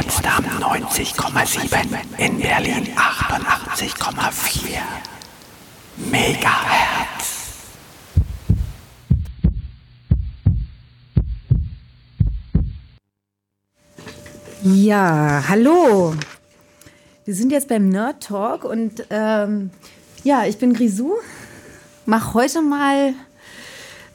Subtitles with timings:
[0.00, 4.78] Potsdam 90,7, in Berlin 88,4
[6.10, 7.50] Megahertz.
[14.62, 16.14] Ja, hallo.
[17.26, 19.70] Wir sind jetzt beim Nerd Talk und ähm,
[20.24, 21.16] ja, ich bin Grisou.
[22.06, 23.12] Mach heute mal,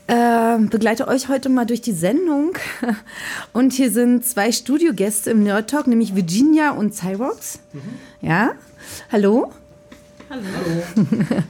[0.07, 2.57] äh, begleite euch heute mal durch die Sendung.
[3.53, 7.59] Und hier sind zwei Studiogäste im Nerd Talk, nämlich Virginia und Cyrox.
[7.73, 7.81] Mhm.
[8.21, 8.51] Ja,
[9.11, 9.51] hallo.
[10.29, 11.43] Hallo.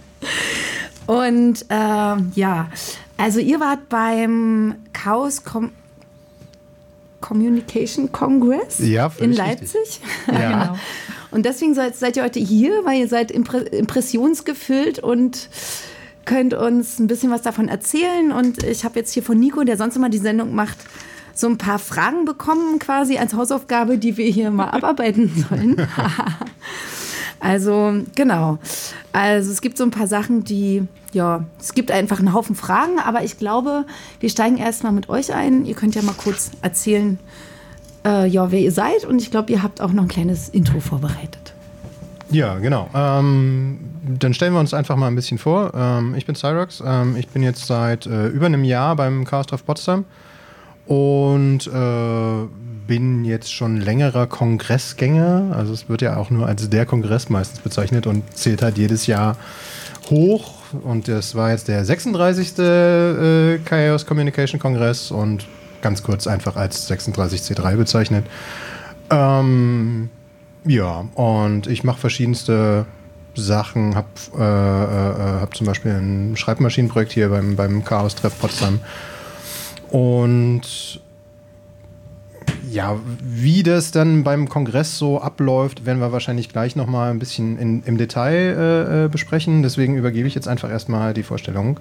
[1.07, 2.69] und äh, ja,
[3.17, 5.71] also ihr wart beim Chaos Com
[7.21, 9.99] Communication Congress ja, in Leipzig.
[10.27, 10.33] Ja.
[10.67, 10.77] genau.
[11.31, 15.49] Und deswegen seid, seid, ihr heute hier, weil ihr seid impressionsgefüllt und
[16.25, 18.31] könnt uns ein bisschen was davon erzählen.
[18.31, 20.77] Und ich habe jetzt hier von Nico, der sonst immer die Sendung macht,
[21.33, 25.75] so ein paar Fragen bekommen, quasi als Hausaufgabe, die wir hier mal abarbeiten sollen.
[27.39, 28.57] also, genau.
[29.11, 32.99] Also, es gibt so ein paar Sachen, die, ja, es gibt einfach einen Haufen Fragen,
[32.99, 33.85] aber ich glaube,
[34.19, 35.65] wir steigen erstmal mit euch ein.
[35.65, 37.19] Ihr könnt ja mal kurz erzählen,
[38.05, 39.03] äh, ja, wer ihr seid.
[39.03, 41.54] Und ich glaube, ihr habt auch noch ein kleines Intro vorbereitet.
[42.29, 42.89] Ja, genau.
[42.93, 43.79] Ähm,
[44.19, 45.71] dann stellen wir uns einfach mal ein bisschen vor.
[45.75, 46.81] Ähm, ich bin Cyrox.
[46.85, 50.05] Ähm, ich bin jetzt seit äh, über einem Jahr beim Chaos Treff Potsdam
[50.87, 52.47] und äh,
[52.87, 55.55] bin jetzt schon längerer Kongressgänger.
[55.55, 59.07] Also es wird ja auch nur als der Kongress meistens bezeichnet und zählt halt jedes
[59.07, 59.37] Jahr
[60.09, 60.53] hoch.
[60.83, 62.59] Und das war jetzt der 36.
[62.59, 65.47] Äh, Chaos Communication Kongress und
[65.81, 68.25] ganz kurz einfach als 36C3 bezeichnet.
[69.09, 70.09] Ähm,
[70.65, 72.85] ja, und ich mache verschiedenste
[73.35, 74.07] Sachen, habe
[74.37, 78.79] äh, äh, hab zum Beispiel ein Schreibmaschinenprojekt hier beim, beim Chaos-Treff Potsdam.
[79.89, 81.01] Und
[82.69, 87.57] ja, wie das dann beim Kongress so abläuft, werden wir wahrscheinlich gleich nochmal ein bisschen
[87.57, 89.63] in, im Detail äh, äh, besprechen.
[89.63, 91.79] Deswegen übergebe ich jetzt einfach erstmal die Vorstellung.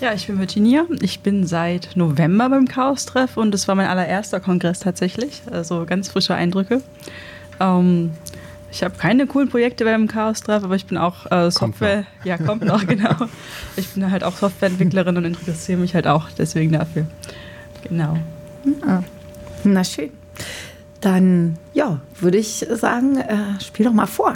[0.00, 0.84] Ja, ich bin Virginia.
[1.00, 5.42] Ich bin seit November beim Chaos-Treff und es war mein allererster Kongress tatsächlich.
[5.50, 6.82] Also ganz frische Eindrücke.
[7.60, 8.10] Ähm,
[8.72, 12.04] ich habe keine coolen Projekte beim Chaos-Treff, aber ich bin auch äh, Software.
[12.04, 13.14] Kommt ja, kommt noch, genau.
[13.76, 17.06] Ich bin halt auch Softwareentwicklerin und interessiere mich halt auch deswegen dafür.
[17.86, 18.16] Genau.
[18.86, 19.04] Ja.
[19.64, 20.10] Na schön.
[21.00, 24.34] Dann, ja, würde ich sagen, äh, spiel doch mal vor.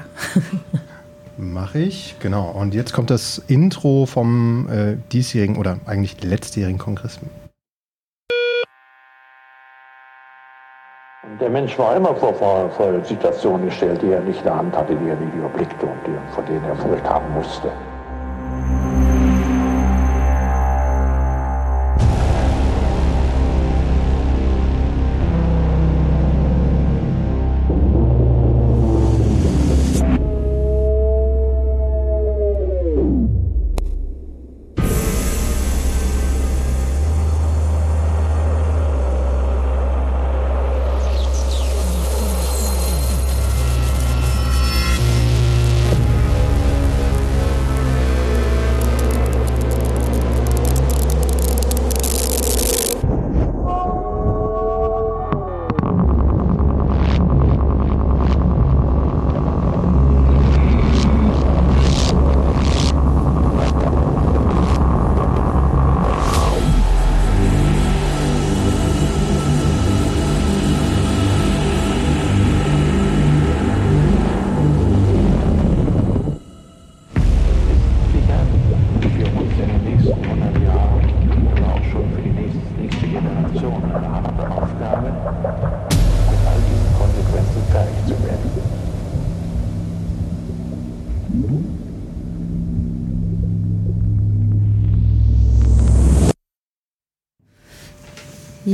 [1.39, 2.51] Mache ich, genau.
[2.51, 7.19] Und jetzt kommt das Intro vom äh, diesjährigen oder eigentlich letztjährigen Kongress.
[11.41, 14.75] Der Mensch war immer vor, vor, vor Situationen gestellt, die er nicht in der Hand
[14.75, 17.71] hatte, die er nicht überblickte und die, von denen er Furcht haben musste.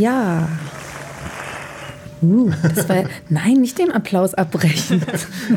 [0.02, 0.48] Ja.
[2.20, 5.00] Uh, das war, nein, nicht den Applaus abbrechen.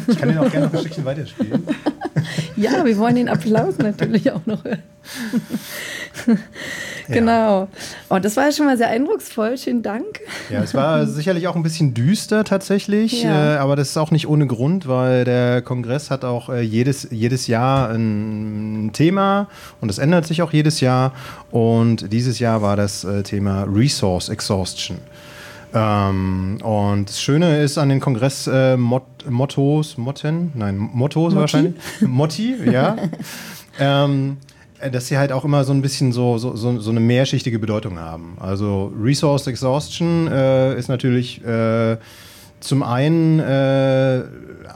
[0.07, 1.63] Ich kann den auch gerne noch ein Stückchen weiterspielen.
[2.56, 4.83] Ja, wir wollen den Applaus natürlich auch noch hören.
[7.13, 7.67] Genau.
[8.09, 9.57] Oh, das war ja schon mal sehr eindrucksvoll.
[9.57, 10.19] Schönen Dank.
[10.49, 13.55] Ja, es war sicherlich auch ein bisschen düster tatsächlich, ja.
[13.55, 17.07] äh, aber das ist auch nicht ohne Grund, weil der Kongress hat auch äh, jedes,
[17.11, 19.47] jedes Jahr ein Thema
[19.81, 21.13] und es ändert sich auch jedes Jahr.
[21.51, 24.97] Und dieses Jahr war das äh, Thema Resource Exhaustion.
[25.73, 31.35] Ähm, und das Schöne ist an den Kongress-Mottos, äh, Motten, nein, Mottos Motti?
[31.35, 32.95] wahrscheinlich, Motti, ja.
[33.79, 34.54] ähm, äh,
[34.92, 38.00] dass sie halt auch immer so ein bisschen so, so, so, so eine mehrschichtige Bedeutung
[38.00, 38.38] haben.
[38.39, 41.98] Also Resource Exhaustion äh, ist natürlich äh,
[42.60, 44.24] zum einen äh,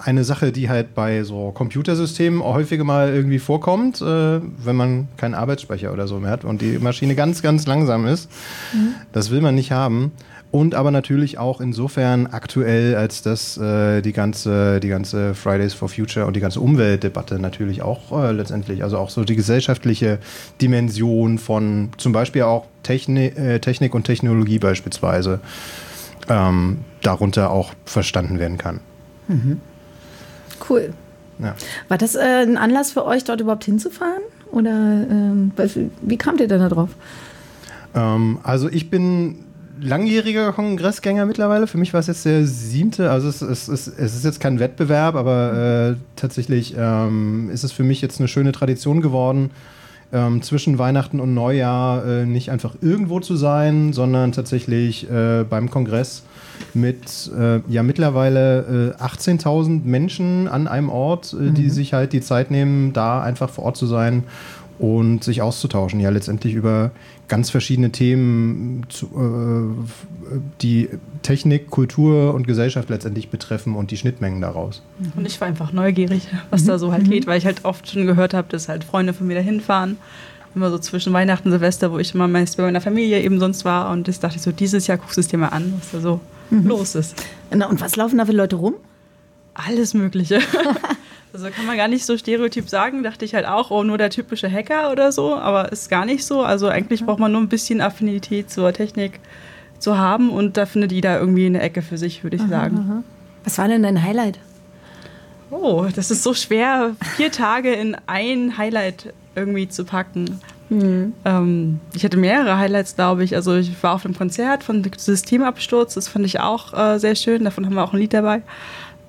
[0.03, 4.05] eine Sache, die halt bei so Computersystemen häufiger mal irgendwie vorkommt, äh,
[4.41, 8.29] wenn man keinen Arbeitsspeicher oder so mehr hat und die Maschine ganz, ganz langsam ist.
[8.73, 8.95] Mhm.
[9.11, 10.11] Das will man nicht haben.
[10.51, 15.89] Und aber natürlich auch insofern aktuell, als dass äh, die, ganze, die ganze Fridays for
[15.89, 20.17] Future und die ganze Umweltdebatte natürlich auch äh, letztendlich, also auch so die gesellschaftliche
[20.59, 25.39] Dimension von zum Beispiel auch Techni äh, Technik und Technologie beispielsweise
[26.29, 28.79] ähm, darunter auch verstanden werden kann.
[29.27, 29.61] Mhm.
[30.67, 30.93] Cool.
[31.37, 31.55] Ja.
[31.89, 34.23] War das äh, ein Anlass für euch, dort überhaupt hinzufahren?
[34.51, 35.51] Oder ähm,
[36.01, 36.89] wie kamt ihr denn da drauf?
[37.93, 39.45] Ähm, also ich bin
[39.81, 41.67] langjähriger Kongressgänger mittlerweile.
[41.67, 43.11] Für mich war es jetzt der siebte.
[43.11, 47.71] Also es, es, es, es ist jetzt kein Wettbewerb, aber äh, tatsächlich ähm, ist es
[47.71, 49.51] für mich jetzt eine schöne Tradition geworden,
[50.11, 55.69] ähm, zwischen Weihnachten und Neujahr äh, nicht einfach irgendwo zu sein, sondern tatsächlich äh, beim
[55.69, 56.23] Kongress
[56.73, 61.69] mit äh, ja mittlerweile 18.000 äh, Menschen an einem Ort, äh, die mhm.
[61.69, 64.23] sich halt die Zeit nehmen, da einfach vor Ort zu sein
[64.79, 65.99] und sich auszutauschen.
[65.99, 66.91] Ja, letztendlich über
[67.27, 70.89] ganz verschiedene Themen, zu, äh, die
[71.21, 74.81] Technik, Kultur und Gesellschaft letztendlich betreffen und die Schnittmengen daraus.
[75.15, 76.67] Und ich war einfach neugierig, was mhm.
[76.67, 77.11] da so halt mhm.
[77.11, 79.97] geht, weil ich halt oft schon gehört habe, dass halt Freunde von mir da hinfahren.
[80.55, 83.65] Immer so zwischen Weihnachten und Silvester, wo ich immer meist bei meiner Familie eben sonst
[83.65, 83.91] war.
[83.91, 85.99] Und das dachte ich so, dieses Jahr guckst du es dir mal an, was da
[85.99, 86.65] so mhm.
[86.67, 87.15] los ist.
[87.51, 88.75] und was laufen da für Leute rum?
[89.53, 90.39] Alles Mögliche.
[91.31, 94.09] Also kann man gar nicht so stereotyp sagen, dachte ich halt auch, oh, nur der
[94.09, 96.41] typische Hacker oder so, aber ist gar nicht so.
[96.41, 99.19] Also eigentlich braucht man nur ein bisschen Affinität zur Technik
[99.77, 102.77] zu haben und da findet jeder irgendwie eine Ecke für sich, würde ich aha, sagen.
[102.77, 103.03] Aha.
[103.43, 104.39] Was war denn dein Highlight?
[105.51, 110.39] Oh, das ist so schwer, vier Tage in ein Highlight irgendwie zu packen.
[110.69, 111.13] Mhm.
[111.25, 113.35] Ähm, ich hatte mehrere Highlights, glaube ich.
[113.35, 117.43] Also ich war auf einem Konzert von Systemabsturz, das fand ich auch äh, sehr schön.
[117.43, 118.41] Davon haben wir auch ein Lied dabei.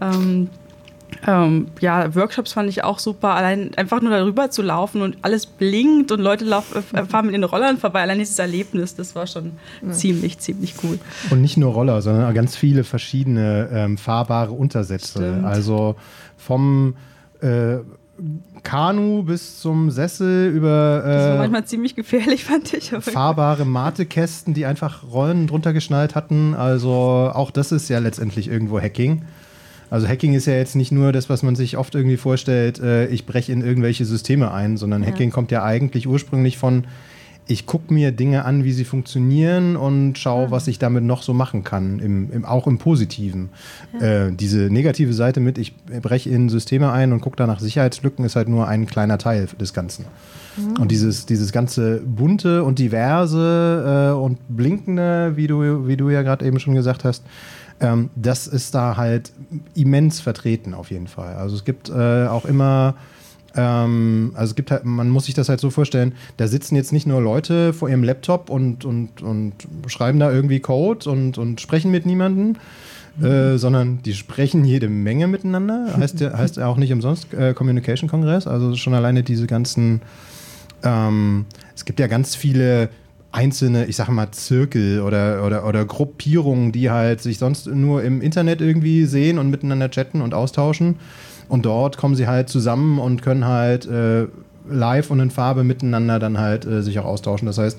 [0.00, 0.48] Ähm,
[1.26, 3.30] ähm, ja, Workshops fand ich auch super.
[3.30, 7.34] Allein einfach nur darüber zu laufen und alles blinkt und Leute laufen, äh, fahren mit
[7.34, 8.02] den Rollern vorbei.
[8.02, 9.52] Allein dieses Erlebnis, das war schon
[9.82, 9.92] ja.
[9.92, 10.98] ziemlich, ziemlich cool.
[11.30, 15.18] Und nicht nur Roller, sondern ganz viele verschiedene ähm, fahrbare Untersätze.
[15.18, 15.44] Stimmt.
[15.44, 15.96] Also
[16.38, 16.94] vom
[17.40, 17.78] äh,
[18.62, 21.02] Kanu bis zum Sessel über.
[21.04, 22.90] Äh, das war manchmal ziemlich gefährlich, fand ich.
[22.90, 26.54] Fahrbare Matekästen, die einfach Rollen drunter geschnallt hatten.
[26.54, 29.22] Also auch das ist ja letztendlich irgendwo Hacking.
[29.90, 33.06] Also Hacking ist ja jetzt nicht nur das, was man sich oft irgendwie vorstellt, äh,
[33.08, 35.08] ich breche in irgendwelche Systeme ein, sondern ja.
[35.08, 36.84] Hacking kommt ja eigentlich ursprünglich von,
[37.50, 40.50] ich gucke mir Dinge an, wie sie funktionieren und schaue, ja.
[40.52, 43.48] was ich damit noch so machen kann, im, im auch im Positiven.
[44.00, 44.26] Ja.
[44.26, 48.24] Äh, diese negative Seite mit, ich breche in Systeme ein und gucke da nach Sicherheitslücken,
[48.24, 50.04] ist halt nur ein kleiner Teil des Ganzen.
[50.56, 50.80] Mhm.
[50.80, 56.22] Und dieses, dieses ganze bunte und diverse äh, und blinkende, wie du, wie du ja
[56.22, 57.24] gerade eben schon gesagt hast,
[57.80, 59.32] ähm, das ist da halt
[59.74, 61.34] immens vertreten auf jeden Fall.
[61.34, 62.94] Also es gibt äh, auch immer
[63.56, 66.92] ähm, also es gibt halt, man muss sich das halt so vorstellen, da sitzen jetzt
[66.92, 69.54] nicht nur Leute vor ihrem Laptop und, und, und
[69.88, 72.56] schreiben da irgendwie Code und, und sprechen mit niemandem,
[73.20, 75.92] äh, sondern die sprechen jede Menge miteinander.
[75.96, 80.02] Heißt ja heißt auch nicht umsonst äh, Communication Kongress, also schon alleine diese ganzen,
[80.84, 82.88] ähm, es gibt ja ganz viele
[83.32, 88.20] einzelne, ich sage mal, Zirkel oder, oder, oder Gruppierungen, die halt sich sonst nur im
[88.20, 90.96] Internet irgendwie sehen und miteinander chatten und austauschen.
[91.48, 94.26] Und dort kommen sie halt zusammen und können halt äh,
[94.68, 97.46] live und in Farbe miteinander dann halt äh, sich auch austauschen.
[97.46, 97.78] Das heißt,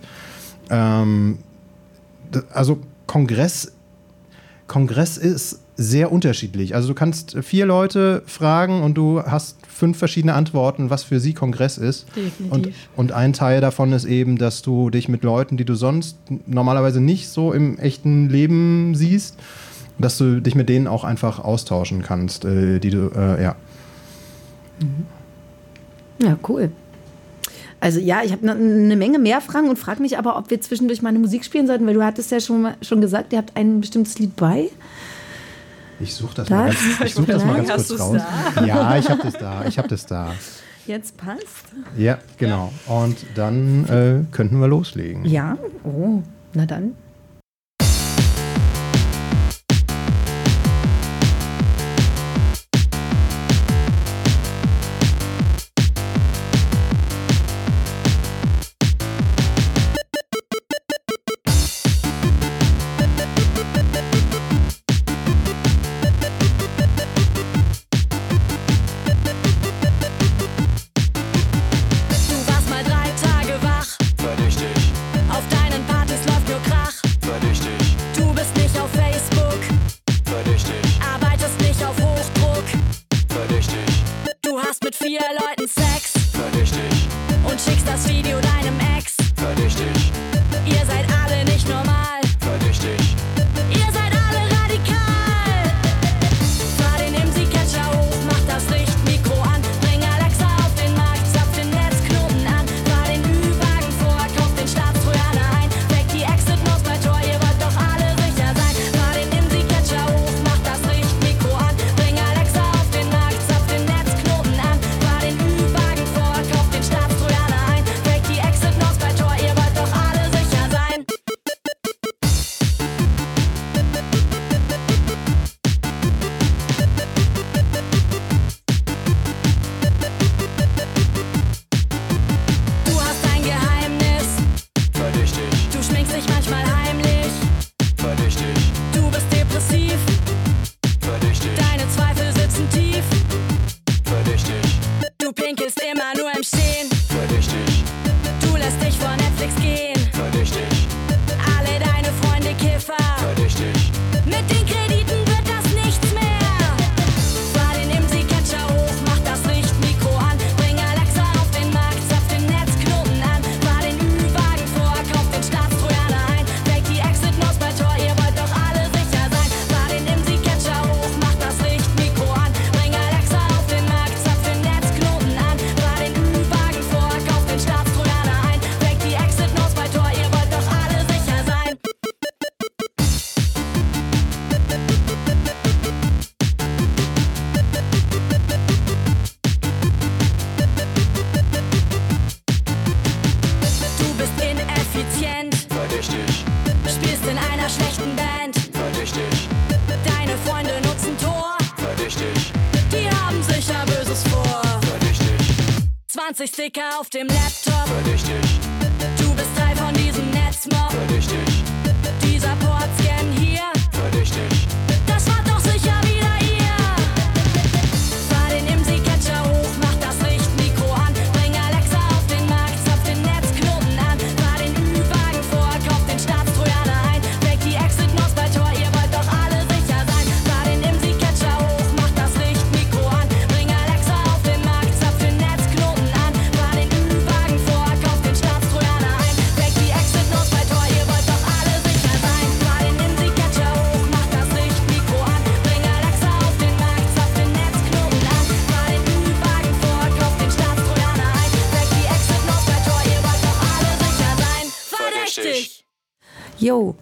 [0.70, 1.40] ähm,
[2.54, 3.74] also Kongress,
[4.68, 6.76] Kongress ist sehr unterschiedlich.
[6.76, 11.34] Also du kannst vier Leute fragen und du hast fünf verschiedene Antworten, was für sie
[11.34, 12.06] Kongress ist.
[12.16, 12.52] Definitiv.
[12.52, 16.18] Und, und ein Teil davon ist eben, dass du dich mit Leuten, die du sonst
[16.46, 19.40] normalerweise nicht so im echten Leben siehst,
[19.98, 23.56] dass du dich mit denen auch einfach austauschen kannst, äh, die du, äh, ja.
[24.80, 25.08] Mhm.
[26.24, 26.70] Ja, cool.
[27.80, 30.62] Also ja, ich habe eine ne Menge mehr Fragen und frage mich aber, ob wir
[30.62, 33.58] zwischendurch mal eine Musik spielen sollten, weil du hattest ja schon, schon gesagt, ihr habt
[33.58, 34.70] ein bestimmtes Lied bei.
[36.02, 38.22] Ich suche das, das, mal ganz, ich such das mal ganz kurz raus.
[38.56, 38.66] Da?
[38.66, 39.66] Ja, ich habe das da.
[39.66, 40.34] Ich habe das da.
[40.88, 41.66] Jetzt passt.
[41.98, 42.72] Ja, genau.
[42.88, 45.26] Und dann äh, könnten wir loslegen.
[45.26, 46.96] Ja, oh, na dann.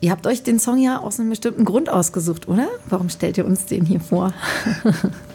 [0.10, 2.68] Ihr habt euch den Song ja aus einem bestimmten Grund ausgesucht, oder?
[2.88, 4.34] Warum stellt ihr uns den hier vor?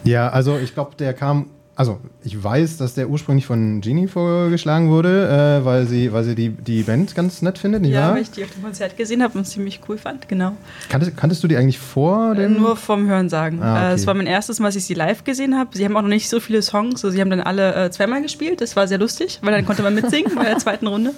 [0.03, 1.49] Ja, also ich glaube, der kam.
[1.77, 6.33] Also ich weiß, dass der ursprünglich von Genie vorgeschlagen wurde, äh, weil sie, weil sie
[6.33, 8.15] die, die Band ganz nett findet, nicht Ja, wahr?
[8.15, 10.53] weil ich die auf dem Konzert gesehen habe und es ziemlich cool fand, genau.
[10.87, 12.47] Kanntest, kanntest du die eigentlich vor Äh?
[12.47, 13.61] Nur vom Hörensagen.
[13.61, 13.91] Ah, okay.
[13.91, 15.77] Äh, Es war mein erstes Mal, dass ich sie live gesehen habe.
[15.77, 17.03] Sie haben auch noch nicht so viele Songs.
[17.03, 18.61] Also sie haben dann alle äh, zweimal gespielt.
[18.61, 21.11] Das war sehr lustig, weil dann konnte man mitsingen bei der zweiten Runde.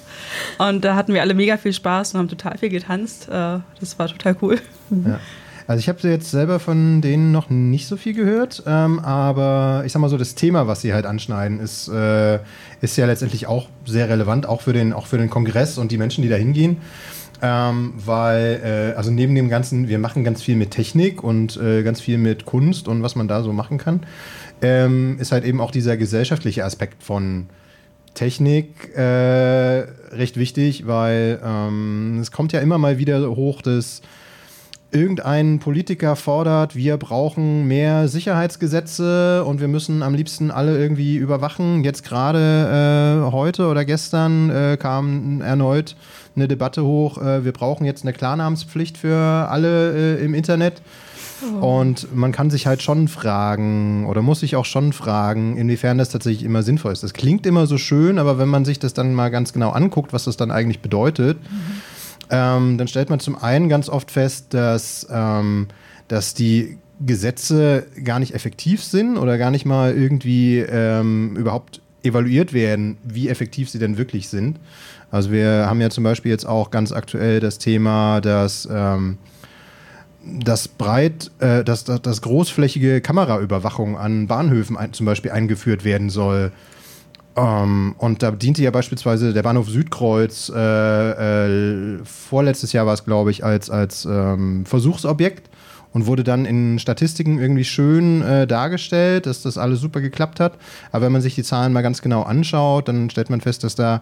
[0.57, 3.27] Und da hatten wir alle mega viel Spaß und haben total viel getanzt.
[3.29, 4.57] Äh, das war total cool.
[4.89, 5.19] Ja.
[5.67, 9.91] Also ich habe jetzt selber von denen noch nicht so viel gehört, ähm, aber ich
[9.91, 12.39] sag mal so, das Thema, was sie halt anschneiden, ist, äh,
[12.79, 15.97] ist ja letztendlich auch sehr relevant, auch für den, auch für den Kongress und die
[15.97, 16.77] Menschen, die da hingehen.
[17.41, 21.83] Ähm, weil, äh, also neben dem Ganzen, wir machen ganz viel mit Technik und äh,
[21.83, 24.05] ganz viel mit Kunst und was man da so machen kann,
[24.61, 27.47] ähm, ist halt eben auch dieser gesellschaftliche Aspekt von
[28.15, 34.01] Technik äh, recht wichtig, weil ähm, es kommt ja immer mal wieder hoch, dass
[34.91, 41.83] irgendein Politiker fordert, wir brauchen mehr Sicherheitsgesetze und wir müssen am liebsten alle irgendwie überwachen.
[41.83, 45.95] Jetzt gerade äh, heute oder gestern äh, kam erneut
[46.35, 49.15] eine Debatte hoch, äh, wir brauchen jetzt eine Klarnamenspflicht für
[49.49, 50.81] alle äh, im Internet.
[51.61, 56.09] Und man kann sich halt schon fragen oder muss sich auch schon fragen, inwiefern das
[56.09, 57.03] tatsächlich immer sinnvoll ist.
[57.03, 60.13] Das klingt immer so schön, aber wenn man sich das dann mal ganz genau anguckt,
[60.13, 61.37] was das dann eigentlich bedeutet,
[62.29, 65.67] ähm, dann stellt man zum einen ganz oft fest, dass, ähm,
[66.07, 72.53] dass die Gesetze gar nicht effektiv sind oder gar nicht mal irgendwie ähm, überhaupt evaluiert
[72.53, 74.59] werden, wie effektiv sie denn wirklich sind.
[75.11, 79.17] Also wir haben ja zum Beispiel jetzt auch ganz aktuell das Thema, dass ähm,
[80.27, 86.09] dass breit, äh, dass, dass, dass großflächige Kameraüberwachung an Bahnhöfen ein, zum Beispiel eingeführt werden
[86.09, 86.51] soll.
[87.37, 93.05] Ähm, und da diente ja beispielsweise der Bahnhof Südkreuz äh, äh, vorletztes Jahr war es,
[93.05, 95.49] glaube ich, als, als ähm, Versuchsobjekt.
[95.93, 100.57] und wurde dann in Statistiken irgendwie schön äh, dargestellt, dass das alles super geklappt hat.
[100.91, 103.75] Aber wenn man sich die Zahlen mal ganz genau anschaut, dann stellt man fest, dass
[103.75, 104.01] da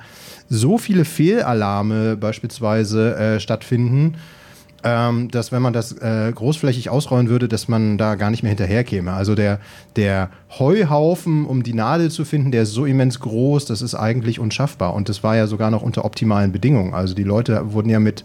[0.50, 4.15] so viele Fehlalarme beispielsweise äh, stattfinden,
[4.86, 8.51] ähm, dass wenn man das äh, großflächig ausrollen würde, dass man da gar nicht mehr
[8.51, 9.12] hinterherkäme.
[9.12, 9.60] Also der,
[9.96, 14.39] der Heuhaufen, um die Nadel zu finden, der ist so immens groß, das ist eigentlich
[14.39, 14.94] unschaffbar.
[14.94, 16.94] Und das war ja sogar noch unter optimalen Bedingungen.
[16.94, 18.24] Also die Leute wurden ja mit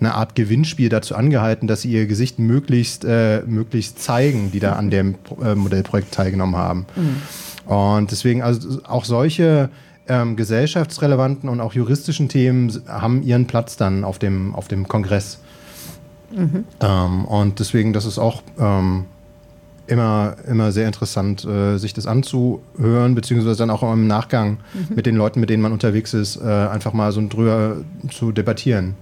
[0.00, 4.72] einer Art Gewinnspiel dazu angehalten, dass sie ihr Gesicht möglichst, äh, möglichst zeigen, die da
[4.72, 6.86] an dem äh, Modellprojekt teilgenommen haben.
[7.66, 9.70] Und deswegen, also auch solche
[10.08, 15.38] ähm, gesellschaftsrelevanten und auch juristischen Themen haben ihren Platz dann auf dem, auf dem Kongress.
[16.80, 19.06] Ähm, und deswegen, das ist auch ähm,
[19.86, 24.58] immer, immer sehr interessant, äh, sich das anzuhören, beziehungsweise dann auch im Nachgang
[24.94, 27.78] mit den Leuten, mit denen man unterwegs ist, äh, einfach mal so drüber
[28.10, 28.94] zu debattieren.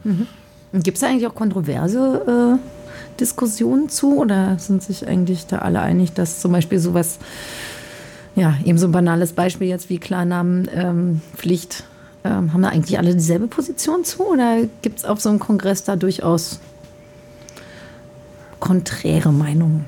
[0.73, 4.19] Gibt es da eigentlich auch kontroverse äh, Diskussionen zu?
[4.19, 7.19] Oder sind sich eigentlich da alle einig, dass zum Beispiel sowas,
[8.35, 11.21] ja, eben so ein banales Beispiel jetzt wie Klarnamen, ähm,
[12.25, 14.27] ähm, haben da eigentlich alle dieselbe Position zu?
[14.27, 16.61] Oder gibt es auf so einem Kongress da durchaus
[18.61, 19.85] konträre Meinungen?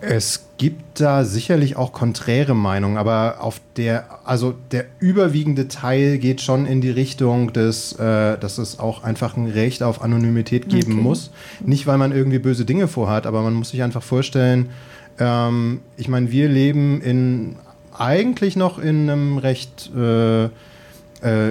[0.00, 6.40] Es gibt da sicherlich auch konträre Meinungen, aber auf der, also der überwiegende Teil geht
[6.40, 10.92] schon in die Richtung, des, äh, dass es auch einfach ein Recht auf Anonymität geben
[10.92, 11.02] Okay.
[11.02, 11.30] muss.
[11.64, 14.70] Nicht, weil man irgendwie böse Dinge vorhat, aber man muss sich einfach vorstellen,
[15.18, 17.56] ähm, ich meine, wir leben in
[17.96, 20.48] eigentlich noch in einem recht, äh, äh,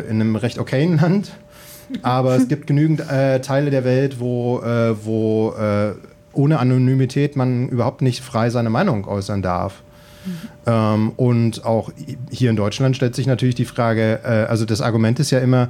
[0.10, 1.31] in einem recht okayen Land.
[2.01, 5.93] Aber es gibt genügend äh, Teile der Welt, wo, äh, wo äh,
[6.33, 9.83] ohne Anonymität man überhaupt nicht frei seine Meinung äußern darf.
[10.67, 11.91] Ähm, und auch
[12.29, 15.69] hier in Deutschland stellt sich natürlich die Frage, äh, also das Argument ist ja immer,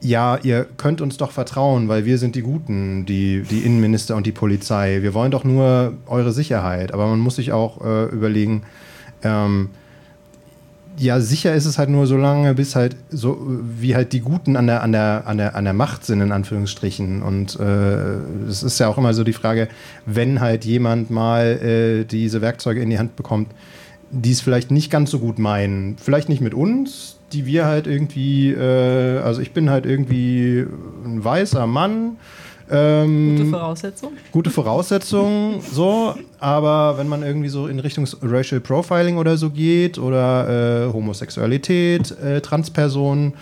[0.00, 4.26] ja, ihr könnt uns doch vertrauen, weil wir sind die Guten, die, die Innenminister und
[4.26, 4.98] die Polizei.
[5.00, 6.92] Wir wollen doch nur eure Sicherheit.
[6.92, 8.64] Aber man muss sich auch äh, überlegen,
[9.22, 9.70] ähm,
[10.98, 13.38] ja, sicher ist es halt nur so lange, bis halt so,
[13.78, 16.32] wie halt die Guten an der, an der, an der, an der Macht sind, in
[16.32, 17.22] Anführungsstrichen.
[17.22, 19.68] Und äh, es ist ja auch immer so die Frage,
[20.06, 23.48] wenn halt jemand mal äh, diese Werkzeuge in die Hand bekommt,
[24.10, 25.96] die es vielleicht nicht ganz so gut meinen.
[25.98, 30.64] Vielleicht nicht mit uns, die wir halt irgendwie, äh, also ich bin halt irgendwie
[31.04, 32.18] ein weißer Mann.
[32.70, 34.12] Ähm, Gute Voraussetzung.
[34.32, 39.98] gute Voraussetzungen, so, aber wenn man irgendwie so in Richtung Racial Profiling oder so geht
[39.98, 43.34] oder äh, Homosexualität, äh, Transpersonen,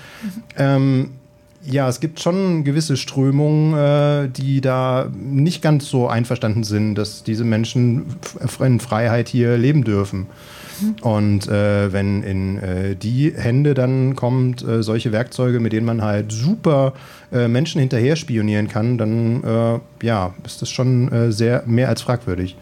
[0.59, 1.11] ähm,
[1.65, 7.23] ja, es gibt schon gewisse Strömungen, äh, die da nicht ganz so einverstanden sind, dass
[7.23, 8.17] diese Menschen
[8.59, 10.27] in Freiheit hier leben dürfen.
[11.01, 16.03] Und äh, wenn in äh, die Hände dann kommt, äh, solche Werkzeuge, mit denen man
[16.03, 16.95] halt super
[17.33, 22.03] äh, Menschen hinterher spionieren kann, dann äh, ja, ist das schon äh, sehr mehr als
[22.03, 22.57] fragwürdig.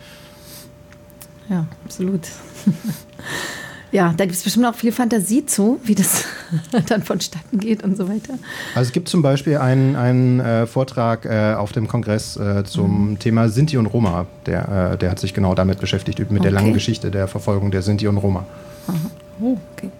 [1.48, 2.28] Ja, absolut.
[3.92, 6.24] ja, da gibt es bestimmt auch viel Fantasie zu, wie das
[6.88, 8.34] dann vonstatten geht und so weiter.
[8.74, 13.18] Also es gibt zum Beispiel einen, einen äh, Vortrag äh, auf dem Kongress äh, zum
[13.18, 14.26] Thema Sinti und Roma.
[14.46, 16.48] Der, äh, der hat sich genau damit beschäftigt, mit der Okay.
[16.50, 18.44] langen Geschichte der Verfolgung der Sinti und Roma.
[19.40, 19.90] Oh, okay.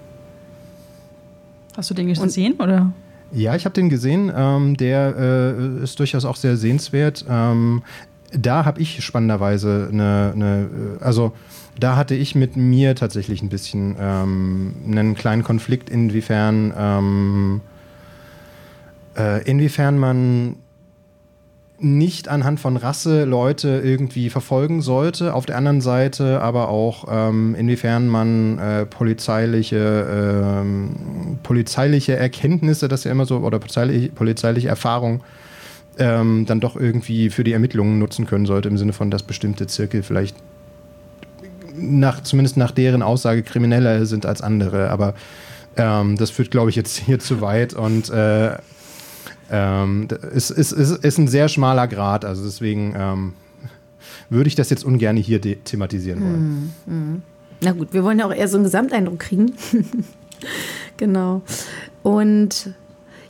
[1.77, 2.93] Hast du den gesehen oder?
[3.33, 4.33] Ja, ich habe den gesehen.
[4.35, 7.25] Ähm, der äh, ist durchaus auch sehr sehenswert.
[7.29, 7.83] Ähm,
[8.33, 10.69] da habe ich spannenderweise eine, eine,
[11.01, 11.33] äh, also
[11.79, 17.61] da hatte ich mit mir tatsächlich ein bisschen ähm, einen kleinen Konflikt, inwiefern, ähm,
[19.17, 20.57] äh, inwiefern man
[21.83, 25.35] nicht anhand von Rasse Leute irgendwie verfolgen sollte.
[25.35, 33.05] Auf der anderen Seite aber auch, ähm, inwiefern man äh, polizeiliche, ähm, polizeiliche Erkenntnisse, das
[33.05, 35.23] ja immer so, oder polizeiliche, polizeiliche Erfahrung
[35.99, 39.67] ähm, dann doch irgendwie für die Ermittlungen nutzen können sollte, im Sinne von, dass bestimmte
[39.67, 40.37] Zirkel vielleicht
[41.81, 44.91] nach, zumindest nach deren Aussage krimineller sind als andere.
[44.91, 45.15] Aber
[45.77, 48.57] ähm, das führt, glaube ich, jetzt hier zu weit und äh,
[49.51, 53.33] ähm, es ist, ist, ist ein sehr schmaler Grad, also deswegen ähm,
[54.29, 57.23] würde ich das jetzt ungern hier thematisieren wollen.
[57.61, 59.53] Na gut, wir wollen ja auch eher so einen Gesamteindruck kriegen.
[60.97, 61.43] genau.
[62.03, 62.73] Und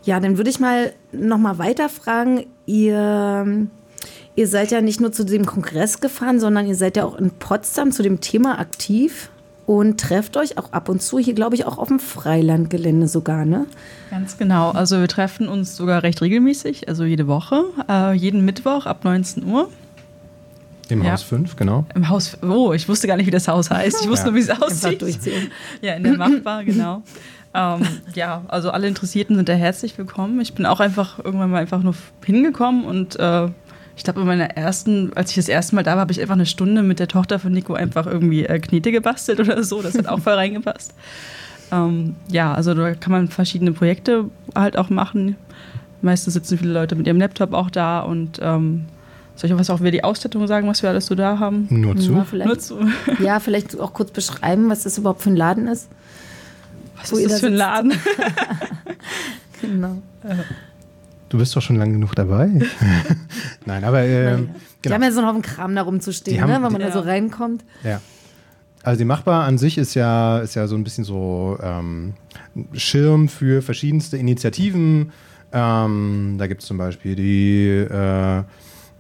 [0.05, 2.47] ja, dann würde ich mal noch mal weiter fragen.
[2.67, 3.67] Ihr,
[4.41, 7.31] ihr seid ja nicht nur zu dem Kongress gefahren, sondern ihr seid ja auch in
[7.31, 9.29] Potsdam zu dem Thema aktiv
[9.67, 13.45] und trefft euch auch ab und zu hier, glaube ich, auch auf dem Freilandgelände sogar,
[13.45, 13.67] ne?
[14.11, 14.71] Ganz genau.
[14.71, 19.45] Also wir treffen uns sogar recht regelmäßig, also jede Woche, äh, jeden Mittwoch ab 19
[19.45, 19.69] Uhr
[20.89, 21.13] Im Ja.
[21.13, 21.85] Haus 5, genau.
[21.95, 22.39] im Haus.
[22.43, 23.99] Oh, ich wusste gar nicht, wie das Haus heißt.
[24.03, 25.03] Ich wusste nur, wie es aussieht.
[25.03, 25.53] durchziehen.
[25.83, 27.03] Ja, in der Machbar, genau.
[27.55, 27.83] ähm,
[28.15, 30.41] ja, also alle Interessierten sind da herzlich willkommen.
[30.41, 33.49] Ich bin auch einfach irgendwann mal einfach nur hingekommen und äh,
[34.01, 36.33] Ich glaube, in meiner ersten, als ich das erste Mal da war, habe ich einfach
[36.33, 39.83] eine Stunde mit der Tochter von Nico einfach irgendwie äh, Knete gebastelt oder so.
[39.83, 40.95] Das hat auch voll reingepasst.
[41.71, 45.37] Ähm, ja, also da kann man verschiedene Projekte halt auch machen.
[46.01, 48.87] Meistens sitzen viele Leute mit ihrem Laptop auch da und ähm,
[49.37, 51.67] soll ich was auch über die Ausstattung sagen, was wir alles so da haben?
[51.69, 52.15] Nur zu.
[52.15, 52.79] Ja, vielleicht, Nur zu.
[53.23, 55.91] ja, vielleicht auch kurz beschreiben, was das überhaupt für ein Laden ist.
[56.97, 57.59] Was ist das da für ein sitzt.
[57.59, 57.93] Laden?
[59.61, 59.99] Genau.
[61.31, 62.49] Du bist doch schon lange genug dabei.
[63.65, 64.09] Nein, aber Die
[64.83, 64.95] genau.
[64.95, 66.57] haben ja so einen Haufen Kram da rumzustehen, Die haben- ne?
[66.63, 66.89] wenn man Ja.
[66.89, 67.65] da so reinkommt.
[67.85, 68.01] Ja.
[68.83, 72.15] Also die Machbar an sich ist ja, ist ja so ein bisschen so ähm,
[72.73, 75.13] Schirm für verschiedenste Initiativen.
[75.53, 78.43] Ähm, da gibt es zum Beispiel die, äh, äh,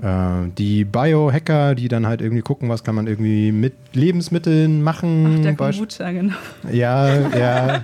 [0.02, 5.36] die Biohacker, die dann halt irgendwie gucken, was kann man irgendwie mit Lebensmitteln machen.
[5.38, 6.34] Ach, der Kombucha, genau.
[6.72, 7.82] ja, ja,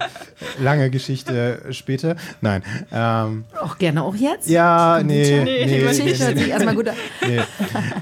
[0.62, 2.16] lange Geschichte später.
[2.40, 2.62] Nein.
[2.92, 4.48] Ähm, Auch gerne auch jetzt.
[4.48, 6.48] ja, nee, nee, Nee, nee, nee, nee.
[6.48, 6.86] erstmal gut.
[7.26, 7.40] Nee.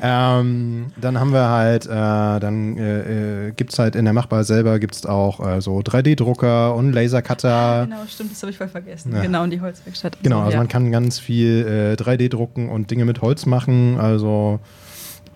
[0.03, 4.45] ähm, dann haben wir halt, äh, dann äh, äh, gibt es halt in der Machbar
[4.45, 7.87] selber gibt's auch äh, so 3D-Drucker und Lasercutter.
[7.89, 9.15] Genau, stimmt, das habe ich voll vergessen.
[9.15, 9.23] Ja.
[9.23, 10.19] Genau, und die Holzwerkstatt.
[10.23, 10.59] Genau, so, also ja.
[10.59, 13.99] man kann ganz viel äh, 3D drucken und Dinge mit Holz machen.
[14.05, 14.61] Also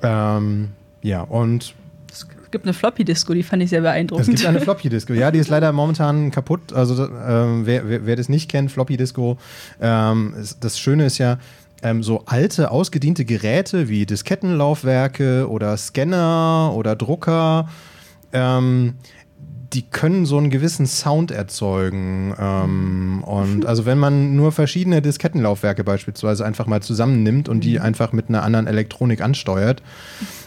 [0.02, 0.70] ähm,
[1.02, 1.74] ja, und
[2.10, 4.28] Es gibt eine Floppy-Disco, die fand ich sehr es beeindruckend.
[4.28, 5.12] gibt eine Floppy Disco.
[5.12, 6.72] Ja, die ist leider momentan kaputt.
[6.72, 9.38] Also ähm, wer, wer, wer das nicht kennt, Floppy Disco.
[9.80, 11.38] Ähm, das Schöne ist ja,
[11.82, 17.68] ähm, so alte, ausgediente Geräte wie Diskettenlaufwerke oder Scanner oder Drucker,
[18.32, 18.94] ähm,
[19.72, 22.34] die können so einen gewissen Sound erzeugen.
[22.38, 28.12] Ähm, und also wenn man nur verschiedene Diskettenlaufwerke beispielsweise einfach mal zusammennimmt und die einfach
[28.12, 29.82] mit einer anderen Elektronik ansteuert,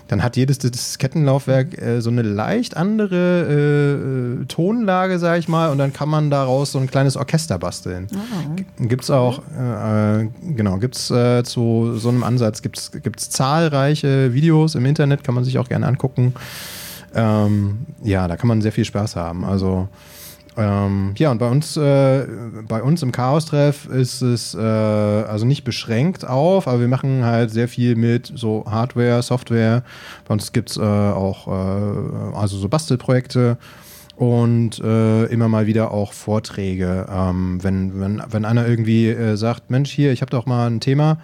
[0.07, 5.69] dann hat jedes Diskettenlaufwerk äh, so eine leicht andere äh, äh, Tonlage, sag ich mal,
[5.69, 8.07] und dann kann man daraus so ein kleines Orchester basteln.
[8.79, 13.29] Gibt es auch, äh, äh, genau, gibt es äh, zu so einem Ansatz, gibt es
[13.29, 16.33] zahlreiche Videos im Internet, kann man sich auch gerne angucken.
[17.13, 19.43] Ähm, ja, da kann man sehr viel Spaß haben.
[19.43, 19.89] Also
[20.57, 22.27] ähm, ja, und bei uns, äh,
[22.67, 27.51] bei uns im Chaos-Treff ist es äh, also nicht beschränkt auf, aber wir machen halt
[27.51, 29.83] sehr viel mit so Hardware, Software.
[30.27, 33.57] Bei uns gibt es äh, auch äh, also so Bastelprojekte
[34.17, 37.07] und äh, immer mal wieder auch Vorträge.
[37.09, 40.81] Ähm, wenn, wenn, wenn einer irgendwie äh, sagt, Mensch, hier, ich habe doch mal ein
[40.81, 41.17] Thema,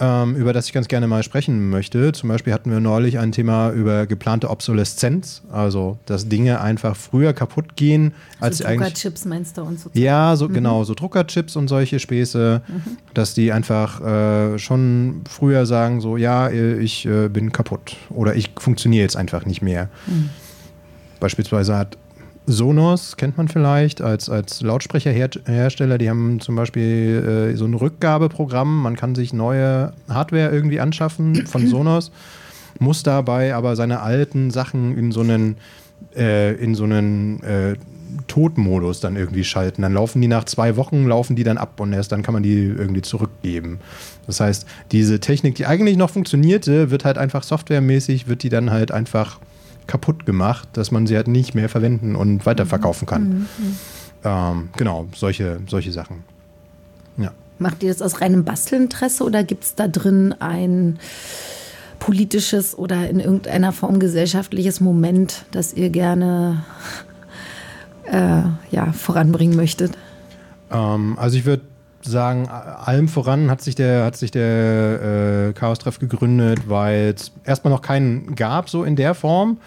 [0.00, 2.12] ähm, über das ich ganz gerne mal sprechen möchte.
[2.12, 7.32] Zum Beispiel hatten wir neulich ein Thema über geplante Obsoleszenz, also dass Dinge einfach früher
[7.32, 8.94] kaputt gehen, als so sie eigentlich.
[8.94, 9.90] Druckerchips meinst du und so.
[9.94, 12.62] Ja, so genau, so Druckerchips und solche Späße,
[13.14, 18.50] dass die einfach äh, schon früher sagen, so ja, ich äh, bin kaputt oder ich
[18.58, 19.88] funktioniere jetzt einfach nicht mehr.
[21.20, 21.98] Beispielsweise hat
[22.50, 28.82] Sonos, kennt man vielleicht, als, als Lautsprecherhersteller, die haben zum Beispiel äh, so ein Rückgabeprogramm,
[28.82, 32.10] man kann sich neue Hardware irgendwie anschaffen von Sonos,
[32.78, 35.58] muss dabei aber seine alten Sachen in so einen,
[36.16, 37.76] äh, in so einen äh,
[38.28, 39.82] Todmodus dann irgendwie schalten.
[39.82, 42.42] Dann laufen die nach zwei Wochen, laufen die dann ab und erst dann kann man
[42.42, 43.78] die irgendwie zurückgeben.
[44.26, 48.70] Das heißt, diese Technik, die eigentlich noch funktionierte, wird halt einfach softwaremäßig, wird die dann
[48.70, 49.38] halt einfach
[49.88, 53.48] kaputt gemacht, dass man sie halt nicht mehr verwenden und weiterverkaufen kann.
[54.24, 56.22] Ähm, genau, solche, solche Sachen.
[57.16, 57.32] Ja.
[57.58, 61.00] Macht ihr das aus reinem Bastelinteresse oder gibt es da drin ein
[61.98, 66.62] politisches oder in irgendeiner Form gesellschaftliches Moment, das ihr gerne
[68.04, 69.96] äh, ja, voranbringen möchtet?
[70.70, 71.62] Ähm, also ich würde
[72.02, 77.72] sagen, allem voran hat sich der, hat sich der äh, Chaos-Treff gegründet, weil es erstmal
[77.72, 79.58] noch keinen gab, so in der Form.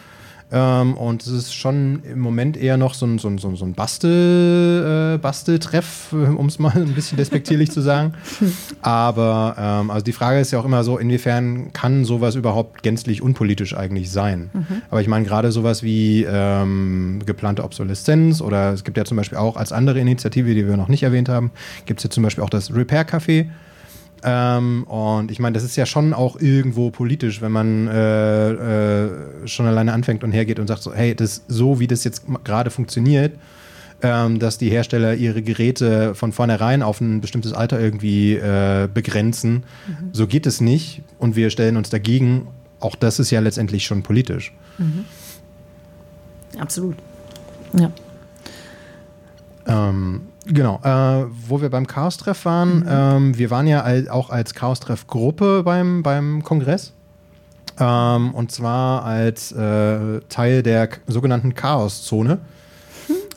[0.53, 3.73] Ähm, und es ist schon im Moment eher noch so ein, so ein, so ein,
[3.73, 8.13] Bastel, äh, Basteltreff, um es mal ein bisschen despektierlich zu sagen.
[8.81, 13.21] Aber ähm, also die Frage ist ja auch immer so, inwiefern kann sowas überhaupt gänzlich
[13.21, 14.49] unpolitisch eigentlich sein?
[14.89, 19.37] Aber ich meine, gerade sowas wie ähm, geplante Obsoleszenz oder es gibt ja zum Beispiel
[19.37, 21.51] auch als andere Initiative, die wir noch nicht erwähnt haben,
[21.85, 23.47] gibt es ja zum Beispiel auch das Repair Café.
[24.23, 29.47] Ähm, und ich meine, das ist ja schon auch irgendwo politisch, wenn man äh, äh,
[29.47, 32.69] schon alleine anfängt und hergeht und sagt so, hey, das so wie das jetzt gerade
[32.69, 33.33] funktioniert,
[34.03, 39.63] ähm, dass die Hersteller ihre Geräte von vornherein auf ein bestimmtes Alter irgendwie äh, begrenzen,
[40.11, 42.47] so geht es nicht und wir stellen uns dagegen.
[42.79, 44.53] Auch das ist ja letztendlich schon politisch.
[46.59, 46.95] Absolut.
[47.77, 47.91] Ja.
[49.67, 54.53] Ähm, genau, äh, wo wir beim Chaos-Treff waren, ähm, wir waren ja al- auch als
[54.53, 56.93] Chaos-Treff-Gruppe beim, beim Kongress.
[57.79, 62.39] Ähm, und zwar als äh, Teil der sogenannten Chaos-Zone.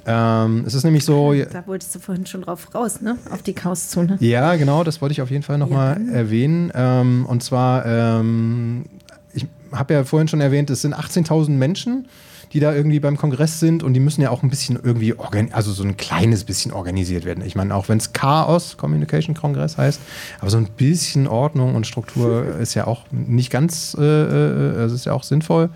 [0.07, 3.17] Ähm, es ist nämlich so, Da wolltest du vorhin schon drauf raus, ne?
[3.31, 4.19] Auf die Chaoszone.
[4.21, 6.71] ja, genau, das wollte ich auf jeden Fall nochmal erwähnen.
[6.75, 8.85] Ähm, und zwar, ähm,
[9.33, 12.07] ich habe ja vorhin schon erwähnt, es sind 18.000 Menschen,
[12.55, 15.15] die da irgendwie beim Kongress sind und die müssen ja auch ein bisschen irgendwie,
[15.51, 17.45] also so ein kleines bisschen organisiert werden.
[17.45, 20.01] Ich meine, auch wenn es Chaos Communication Kongress heißt,
[20.41, 24.95] aber so ein bisschen Ordnung und Struktur ist ja auch nicht ganz, äh, äh, also
[24.95, 25.69] ist ja auch sinnvoll.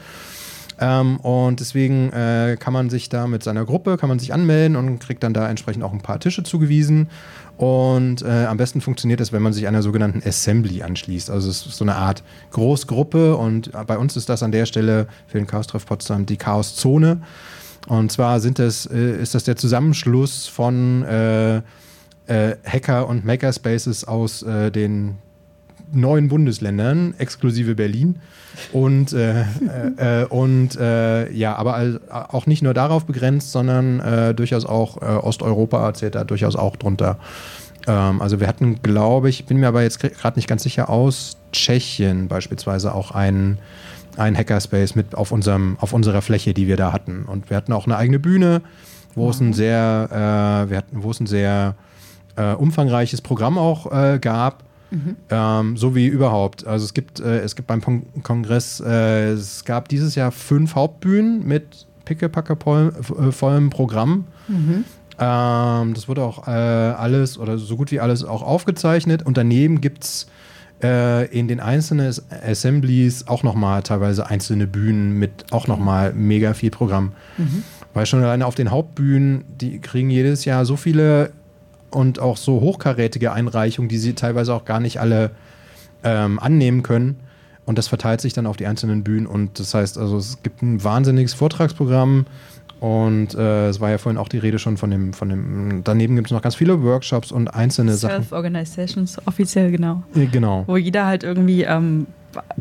[0.81, 4.77] Ähm, und deswegen äh, kann man sich da mit seiner Gruppe, kann man sich anmelden
[4.77, 7.09] und kriegt dann da entsprechend auch ein paar Tische zugewiesen.
[7.59, 11.29] Und äh, am besten funktioniert das, wenn man sich einer sogenannten Assembly anschließt.
[11.29, 15.09] Also es ist so eine Art Großgruppe und bei uns ist das an der Stelle
[15.27, 17.21] für den Chaos-Treff Potsdam die Chaoszone.
[17.89, 24.05] Und zwar sind das, äh, ist das der Zusammenschluss von äh, äh, Hacker und Makerspaces
[24.05, 25.17] aus äh, den
[25.93, 28.17] neuen Bundesländern, exklusive Berlin.
[28.73, 34.35] Und, äh, äh, äh, und äh, ja, aber auch nicht nur darauf begrenzt, sondern äh,
[34.35, 37.19] durchaus auch äh, Osteuropa zählt da durchaus auch drunter.
[37.87, 41.37] Ähm, also wir hatten, glaube ich, bin mir aber jetzt gerade nicht ganz sicher, aus
[41.53, 43.59] Tschechien beispielsweise auch einen,
[44.17, 47.25] einen Hackerspace mit auf, unserem, auf unserer Fläche, die wir da hatten.
[47.25, 48.63] Und wir hatten auch eine eigene Bühne,
[49.15, 51.75] wo es ein sehr, wir hatten, wo es ein sehr
[52.37, 54.21] umfangreiches Programm auch äh,
[54.91, 55.17] gab.
[55.31, 56.67] Ähm, so wie überhaupt.
[56.67, 60.75] Also es gibt, äh, es gibt beim Pon Kongress, äh, es gab dieses Jahr fünf
[60.75, 64.25] Hauptbühnen mit pickepacke äh, vollem Programm.
[65.21, 69.25] Ähm, das wurde auch äh, alles oder so gut wie alles auch aufgezeichnet.
[69.25, 70.27] Und daneben gibt es
[70.83, 76.71] äh, in den einzelnen Assemblies auch nochmal teilweise einzelne Bühnen mit auch nochmal mega viel
[76.71, 77.13] Programm.
[77.95, 81.33] Weil schon alleine auf den Hauptbühnen, die kriegen jedes Jahr so viele
[81.91, 85.31] und auch so hochkarätige Einreichungen, die sie teilweise auch gar nicht alle
[86.05, 87.17] ähm, annehmen können.
[87.65, 89.27] Und das verteilt sich dann auf die einzelnen Bühnen.
[89.27, 92.27] Und das heißt, also es gibt ein wahnsinniges Vortragsprogramm.
[92.81, 96.15] Und äh, es war ja vorhin auch die Rede schon von dem, von dem, daneben
[96.15, 98.23] gibt es noch ganz viele Workshops und einzelne Sachen.
[98.23, 100.03] Self-Organized Sessions, offiziell genau.
[100.15, 100.63] Äh, Genau.
[100.67, 102.07] Wo jeder halt irgendwie ähm,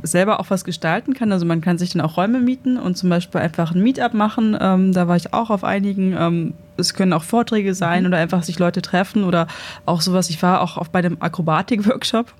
[0.03, 1.32] selber auch was gestalten kann.
[1.32, 4.58] Also man kann sich dann auch Räume mieten und zum Beispiel einfach ein Meetup machen.
[4.60, 6.15] Ähm, da war ich auch auf einigen.
[6.17, 9.47] Ähm, es können auch Vorträge sein oder einfach sich Leute treffen oder
[9.86, 10.30] auch sowas.
[10.30, 12.34] Ich war auch auf bei dem Akrobatik-Workshop.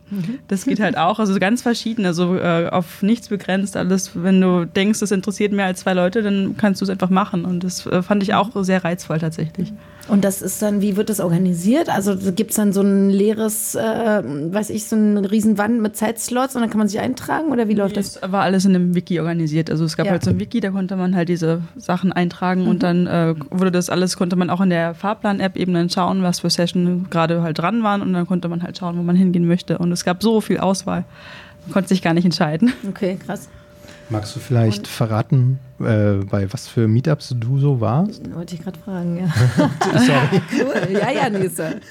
[0.48, 1.20] Das geht halt auch.
[1.20, 2.06] Also ganz verschieden.
[2.06, 3.76] Also äh, auf nichts begrenzt.
[3.76, 7.10] Alles, wenn du denkst, das interessiert mehr als zwei Leute, dann kannst du es einfach
[7.10, 7.46] machen.
[7.46, 9.74] Und das äh, fand ich auch sehr reizvoll tatsächlich.
[10.08, 11.90] Und das ist dann, wie wird das organisiert?
[11.90, 13.82] Also gibt es dann so ein leeres, äh,
[14.24, 17.74] weiß ich, so eine Riesenwand mit Zeitslots und dann kann man sich eintragen oder wie
[17.74, 18.14] läuft das?
[18.14, 19.70] Das war alles in einem Wiki organisiert.
[19.70, 20.14] Also es gab Ja.
[20.14, 23.72] halt so ein Wiki, da konnte man halt diese Sachen eintragen und dann äh, wurde
[23.72, 27.42] das alles, konnte man auch in der Fahrplan-App eben dann schauen, was für Session gerade
[27.42, 29.78] halt dran waren und dann konnte man halt schauen, wo man hingehen möchte.
[29.78, 31.04] Und es gab so viel Auswahl.
[31.66, 32.72] Man konnte sich gar nicht entscheiden.
[32.88, 33.50] Okay, krass.
[34.10, 38.34] Magst du vielleicht verraten, äh, bei was für Meetups du so warst?
[38.34, 39.28] Wollte ich gerade fragen, ja.
[40.00, 40.42] Sorry.
[40.62, 40.94] cool.
[41.00, 41.72] Ja, ja, Nisa.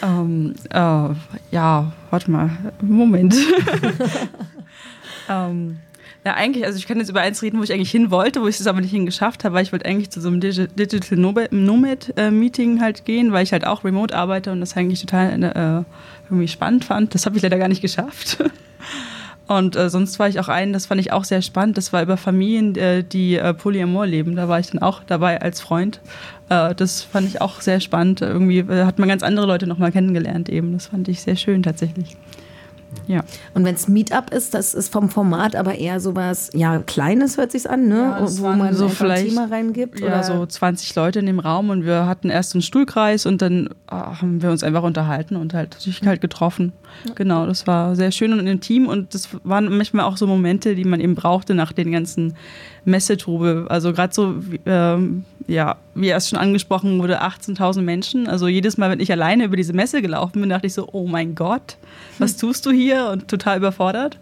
[0.00, 1.08] Ähm, äh,
[1.50, 3.34] ja, warte mal, Moment.
[5.28, 5.78] ähm,
[6.24, 8.46] ja, eigentlich, also ich kann jetzt über eins reden, wo ich eigentlich hin wollte, wo
[8.46, 11.18] ich es aber nicht hingeschafft habe, weil ich wollte eigentlich zu so einem Digi Digital
[11.18, 15.84] Nomad- Nomad-Meeting halt gehen, weil ich halt auch remote arbeite und das eigentlich total äh,
[16.30, 17.14] irgendwie spannend fand.
[17.14, 18.38] Das habe ich leider gar nicht geschafft.
[19.48, 21.78] Und äh, sonst war ich auch einen, das fand ich auch sehr spannend.
[21.78, 24.36] Das war über Familien, äh, die äh, Polyamor leben.
[24.36, 26.00] Da war ich dann auch dabei als Freund.
[26.50, 28.20] Äh, das fand ich auch sehr spannend.
[28.20, 30.74] Irgendwie äh, hat man ganz andere Leute nochmal kennengelernt eben.
[30.74, 32.16] Das fand ich sehr schön tatsächlich.
[33.06, 33.22] Ja.
[33.54, 37.52] Und wenn es Meetup ist, das ist vom Format aber eher sowas, ja, Kleines hört
[37.52, 38.16] sich's an, ne?
[38.20, 40.00] Ja, Wo man so vielleicht- Thema reingibt.
[40.00, 40.22] Ja, oder?
[40.22, 44.20] so 20 Leute in dem Raum und wir hatten erst einen Stuhlkreis und dann ah,
[44.20, 46.72] haben wir uns einfach unterhalten und halt sich halt getroffen.
[47.14, 50.84] Genau, das war sehr schön und intim und das waren manchmal auch so Momente, die
[50.84, 52.34] man eben brauchte nach den ganzen
[52.88, 53.68] Messetrubel.
[53.68, 58.28] Also gerade so, wie, ähm, ja, wie erst schon angesprochen wurde, 18.000 Menschen.
[58.28, 61.06] Also jedes Mal, wenn ich alleine über diese Messe gelaufen bin, dachte ich so, oh
[61.06, 61.78] mein Gott,
[62.18, 63.08] was tust du hier?
[63.10, 64.18] Und total überfordert.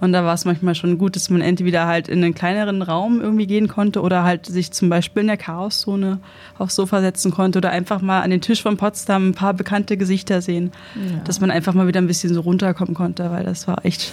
[0.00, 3.20] Und da war es manchmal schon gut, dass man entweder halt in einen kleineren Raum
[3.20, 6.18] irgendwie gehen konnte oder halt sich zum Beispiel in der Chaoszone
[6.58, 9.96] aufs Sofa setzen konnte oder einfach mal an den Tisch von Potsdam ein paar bekannte
[9.96, 10.72] Gesichter sehen,
[11.24, 14.12] dass man einfach mal wieder ein bisschen so runterkommen konnte, weil das war echt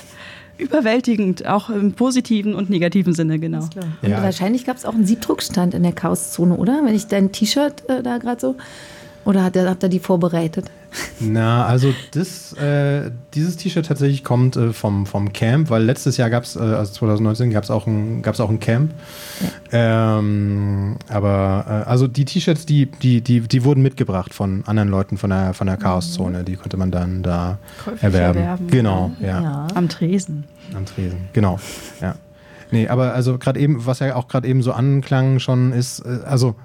[0.62, 3.68] überwältigend, auch im positiven und negativen Sinne, genau.
[4.02, 4.22] Und Ja.
[4.24, 6.82] wahrscheinlich gab es auch einen Siebdruckstand in der Chaoszone, oder?
[6.86, 8.56] Wenn ich dein T-Shirt äh, da gerade so.
[9.24, 10.66] Oder hat er, habt ihr die vorbereitet?
[11.20, 16.32] Na, also das, äh, dieses T-Shirt tatsächlich kommt äh, vom, vom Camp, weil letztes Jahr
[16.32, 18.92] gab es, äh, also 2019 gab es auch, ein- gab's auch ein Camp.
[19.72, 25.18] Ähm, aber äh, also die T-Shirts, die, die, die, die wurden mitgebracht von anderen Leuten
[25.18, 26.44] von der, von der Chaoszone.
[26.44, 27.58] Die konnte man dann da
[28.02, 28.40] erwerben.
[28.40, 28.68] erwerben.
[28.68, 29.68] Genau, ja.
[29.76, 30.44] Am Tresen.
[30.76, 31.60] Am Tresen, genau.
[32.02, 32.16] Ja.
[32.72, 36.20] Nee, aber also gerade eben, was ja auch gerade eben so anklang schon ist, äh,
[36.26, 36.56] also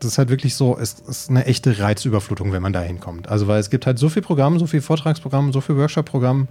[0.00, 3.28] das ist halt wirklich so, es ist eine echte Reizüberflutung, wenn man da hinkommt.
[3.28, 6.48] Also, weil es gibt halt so viel Programm, so viel Vortragsprogramm, so viel Workshop-Programm,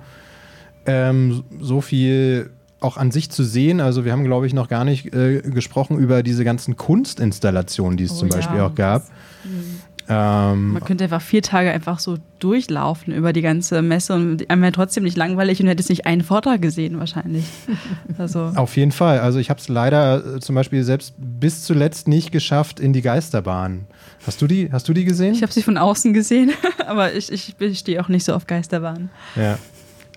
[0.85, 3.81] ähm, so viel auch an sich zu sehen.
[3.81, 8.03] Also, wir haben, glaube ich, noch gar nicht äh, gesprochen über diese ganzen Kunstinstallationen, die
[8.03, 8.35] es zum ja.
[8.35, 9.07] Beispiel auch gab.
[10.11, 14.63] Ähm, Man könnte einfach vier Tage einfach so durchlaufen über die ganze Messe und einem
[14.63, 17.45] wäre trotzdem nicht langweilig und du hättest nicht einen Vortrag gesehen wahrscheinlich.
[18.17, 19.19] Also Auf jeden Fall.
[19.19, 23.03] Also ich habe es leider äh, zum Beispiel selbst bis zuletzt nicht geschafft in die
[23.03, 23.85] Geisterbahn.
[24.25, 25.35] Hast du die, hast du die gesehen?
[25.35, 26.51] ich habe sie von außen gesehen,
[26.87, 29.09] aber ich, ich, ich stehe auch nicht so auf Geisterbahnen.
[29.35, 29.59] ja.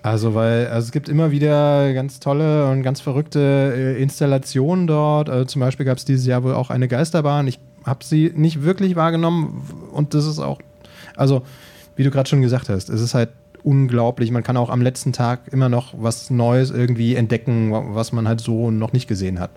[0.01, 5.29] Also weil also es gibt immer wieder ganz tolle und ganz verrückte äh, Installationen dort.
[5.29, 7.47] Also zum Beispiel gab es dieses Jahr wohl auch eine Geisterbahn.
[7.47, 10.59] Ich habe sie nicht wirklich wahrgenommen und das ist auch,
[11.15, 11.43] also
[11.95, 13.29] wie du gerade schon gesagt hast, es ist halt
[13.63, 14.29] unglaublich.
[14.31, 18.27] Man kann auch am letzten Tag immer noch was Neues irgendwie entdecken, wa- was man
[18.27, 19.51] halt so noch nicht gesehen hat.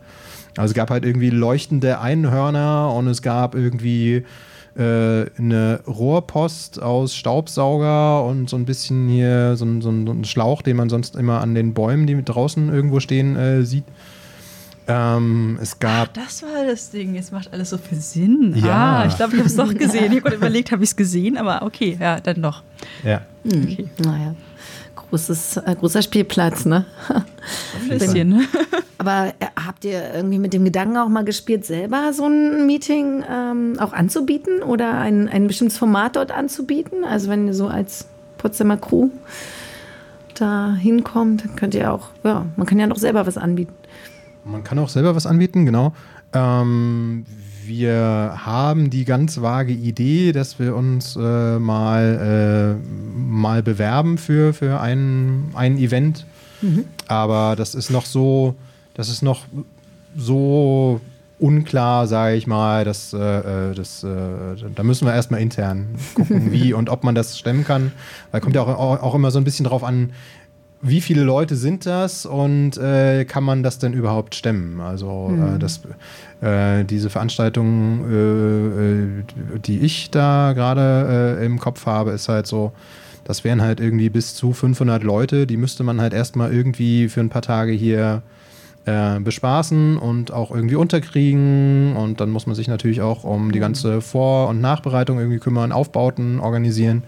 [0.56, 4.24] Also es gab halt irgendwie leuchtende Einhörner und es gab irgendwie
[4.76, 10.62] äh, eine Rohrpost aus Staubsauger und so ein bisschen hier so so so ein Schlauch,
[10.62, 13.84] den man sonst immer an den Bäumen, die draußen irgendwo stehen, äh, sieht.
[14.88, 18.54] Ähm, es gab Das war das Ding, jetzt macht alles so viel Sinn.
[18.56, 19.02] Ja.
[19.02, 20.12] Ah, ich glaube, ich habe es doch gesehen.
[20.12, 22.62] Ich habe überlegt, habe ich es gesehen, aber okay, ja, dann doch.
[23.04, 23.22] ja.
[23.44, 23.88] Okay.
[23.98, 24.34] Naja,
[24.94, 26.84] großes, äh, großer Spielplatz, ne?
[27.08, 28.42] Ein bisschen, ne?
[28.98, 33.22] Aber äh, habt ihr irgendwie mit dem Gedanken auch mal gespielt, selber so ein Meeting
[33.30, 37.04] ähm, auch anzubieten oder ein, ein bestimmtes Format dort anzubieten?
[37.04, 39.10] Also wenn ihr so als Potsdamer Crew
[40.34, 43.74] da hinkommt, dann könnt ihr auch, ja, man kann ja noch selber was anbieten.
[44.46, 45.92] Man kann auch selber was anbieten, genau.
[46.32, 47.26] Ähm,
[47.64, 54.52] wir haben die ganz vage Idee, dass wir uns äh, mal, äh, mal bewerben für,
[54.52, 56.26] für ein, ein Event.
[57.08, 58.54] Aber das ist noch so,
[58.94, 59.44] das ist noch
[60.16, 61.00] so
[61.38, 62.84] unklar, sage ich mal.
[62.84, 64.08] Dass, äh, äh, das, äh,
[64.74, 67.92] da müssen wir erstmal intern gucken, wie und ob man das stemmen kann.
[68.32, 70.12] Da kommt ja auch, auch, auch immer so ein bisschen drauf an,
[70.82, 74.80] wie viele Leute sind das und äh, kann man das denn überhaupt stemmen?
[74.80, 75.80] Also äh, das,
[76.40, 82.46] äh, diese Veranstaltung, äh, äh, die ich da gerade äh, im Kopf habe, ist halt
[82.46, 82.72] so,
[83.24, 87.20] das wären halt irgendwie bis zu 500 Leute, die müsste man halt erstmal irgendwie für
[87.20, 88.22] ein paar Tage hier
[88.84, 93.58] äh, bespaßen und auch irgendwie unterkriegen und dann muss man sich natürlich auch um die
[93.58, 97.02] ganze Vor- und Nachbereitung irgendwie kümmern, Aufbauten organisieren.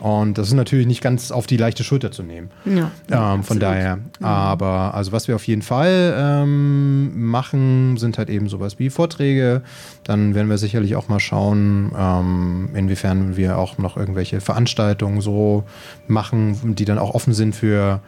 [0.00, 2.50] Und das ist natürlich nicht ganz auf die leichte Schulter zu nehmen.
[2.64, 2.90] Ja,
[3.34, 3.98] Ähm, von daher.
[4.20, 9.62] Aber also was wir auf jeden Fall ähm, machen, sind halt eben sowas wie Vorträge.
[10.04, 15.64] Dann werden wir sicherlich auch mal schauen, ähm, inwiefern wir auch noch irgendwelche Veranstaltungen so
[16.06, 18.00] machen, die dann auch offen sind für,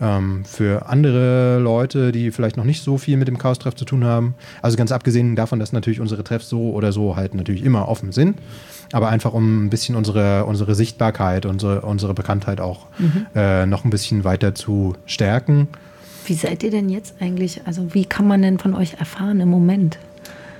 [0.00, 4.04] ähm, für andere Leute, die vielleicht noch nicht so viel mit dem Chaos-Treff zu tun
[4.04, 4.34] haben.
[4.62, 8.12] Also ganz abgesehen davon, dass natürlich unsere Treffs so oder so halt natürlich immer offen
[8.12, 8.38] sind.
[8.92, 12.86] Aber einfach um ein bisschen unsere, unsere Sichtbarkeit, unsere, unsere Bekanntheit auch
[13.34, 15.68] äh, noch ein bisschen weiter zu stärken.
[16.26, 17.62] Wie seid ihr denn jetzt eigentlich?
[17.66, 19.98] Also wie kann man denn von euch erfahren im Moment?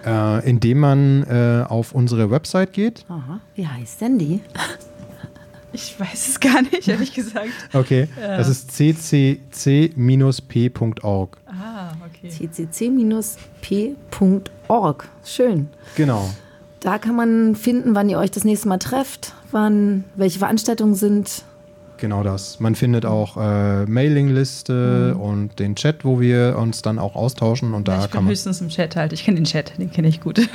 [0.05, 3.05] Äh, indem man äh, auf unsere Website geht.
[3.09, 4.41] Aha, wie heißt denn die?
[5.73, 7.49] Ich weiß es gar nicht, ehrlich gesagt.
[7.73, 8.71] Okay, das ist
[10.07, 11.37] ccc-p.org.
[11.47, 12.29] Ah, okay.
[13.61, 15.09] ccc-p.org.
[15.25, 15.69] Schön.
[15.97, 16.31] Genau.
[16.81, 21.43] Da kann man finden, wann ihr euch das nächste Mal trefft, wann, welche Veranstaltungen sind.
[21.99, 22.61] Genau das.
[22.61, 25.21] Man findet auch äh, Mailingliste Mhm.
[25.21, 28.31] und den Chat, wo wir uns dann auch austauschen und da ich kann man.
[28.31, 29.13] höchstens im Chat halt.
[29.15, 30.39] Ich kenne den Chat, den kenne ich gut.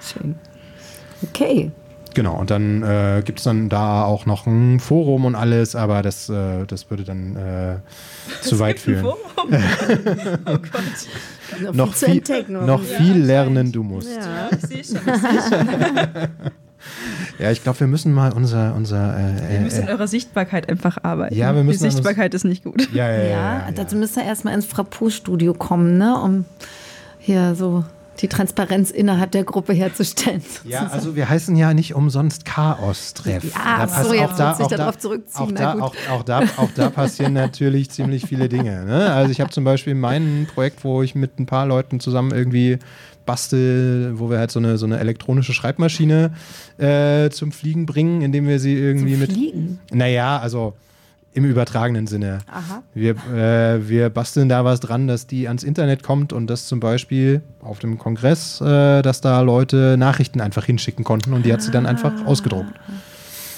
[0.00, 0.36] Schön.
[1.22, 1.70] Okay.
[2.16, 6.00] Genau, und dann äh, gibt es dann da auch noch ein Forum und alles, aber
[6.00, 7.76] das, äh, das würde dann äh,
[8.40, 9.04] zu weit führen.
[9.36, 9.44] oh
[10.46, 11.74] Gott.
[11.74, 14.08] Noch viel, noch viel lernen du musst.
[14.08, 14.48] Ja, Ja.
[14.50, 15.68] Ich sehe schon, ich sehe schon.
[17.52, 18.74] ich glaube, wir müssen mal unser.
[18.74, 21.34] unser äh, Wir müssen äh, an eurer Sichtbarkeit einfach arbeiten.
[21.34, 22.88] Ja, wir müssen Die Sichtbarkeit ist nicht gut.
[22.94, 23.72] ja, ja, ja, Ja, ja, ja.
[23.74, 26.18] dazu müsst ihr erstmal ins Frappo-Studio kommen, ne?
[26.18, 26.46] um
[27.18, 27.84] hier so
[28.20, 30.42] die Transparenz innerhalb der Gruppe herzustellen.
[30.64, 33.44] Ja, also wir heißen ja nicht umsonst Chaos-Treff.
[33.44, 35.74] Ja, Da ach pass- so, jetzt auch da, sich auch da, darauf zurückziehen, Auch da,
[35.74, 38.84] auch, auch, da, auch da passieren natürlich ziemlich viele Dinge.
[38.84, 39.12] Ne?
[39.12, 42.78] Also ich habe zum Beispiel mein Projekt, wo ich mit ein paar Leuten zusammen irgendwie
[43.26, 46.30] bastel, wo wir halt so eine, so eine elektronische Schreibmaschine
[46.78, 49.32] äh, zum Fliegen bringen, indem wir sie irgendwie Zum mit...
[49.32, 49.78] Fliegen?
[49.92, 50.74] Naja, also
[51.36, 52.38] im übertragenen Sinne.
[52.50, 52.82] Aha.
[52.94, 56.80] Wir, äh, wir basteln da was dran, dass die ans Internet kommt und das zum
[56.80, 61.60] Beispiel auf dem Kongress, äh, dass da Leute Nachrichten einfach hinschicken konnten und die hat
[61.62, 62.72] sie dann einfach ausgedruckt.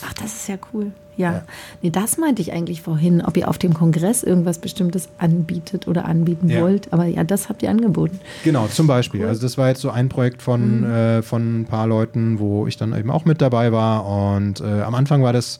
[0.04, 0.90] Ach, das ist ja cool.
[1.16, 1.42] Ja.
[1.82, 6.04] Nee, das meinte ich eigentlich vorhin, ob ihr auf dem Kongress irgendwas Bestimmtes anbietet oder
[6.04, 6.62] anbieten Ja.
[6.62, 6.92] wollt.
[6.92, 8.18] Aber ja, das habt ihr angeboten.
[8.44, 9.24] Genau, zum Beispiel.
[9.26, 12.76] Also das war jetzt so ein Projekt von, äh, von ein paar Leuten, wo ich
[12.76, 14.06] dann eben auch mit dabei war.
[14.06, 15.58] Und äh, am Anfang war das,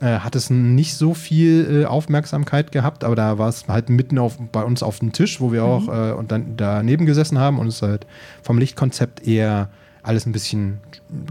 [0.00, 4.18] äh, hat es nicht so viel äh, Aufmerksamkeit gehabt, aber da war es halt mitten
[4.18, 7.58] auf, bei uns auf dem Tisch, wo wir auch äh, und dann daneben gesessen haben
[7.58, 8.06] und es halt
[8.42, 9.68] vom Lichtkonzept eher
[10.02, 10.78] alles ein bisschen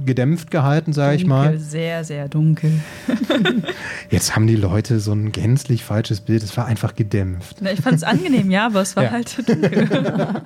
[0.05, 1.57] gedämpft gehalten, sage ich mal.
[1.57, 2.71] Sehr, sehr dunkel.
[4.09, 6.43] Jetzt haben die Leute so ein gänzlich falsches Bild.
[6.43, 7.57] Es war einfach gedämpft.
[7.61, 9.11] Na, Ich fand es angenehm, ja, aber es war Ja.
[9.11, 9.87] halt dunkel.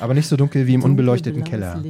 [0.00, 1.82] Aber nicht so dunkel wie im unbeleuchteten Keller.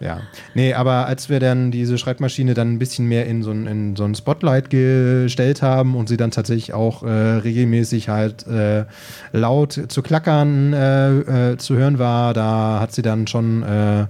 [0.00, 0.22] Ja,
[0.54, 3.96] nee, aber als wir dann diese Schreibmaschine dann ein bisschen mehr in so ein, in
[3.96, 8.86] so ein Spotlight gestellt haben und sie dann tatsächlich auch äh, regelmäßig halt äh,
[9.32, 14.06] laut zu klackern äh, äh, zu hören war, da hat sie dann schon äh,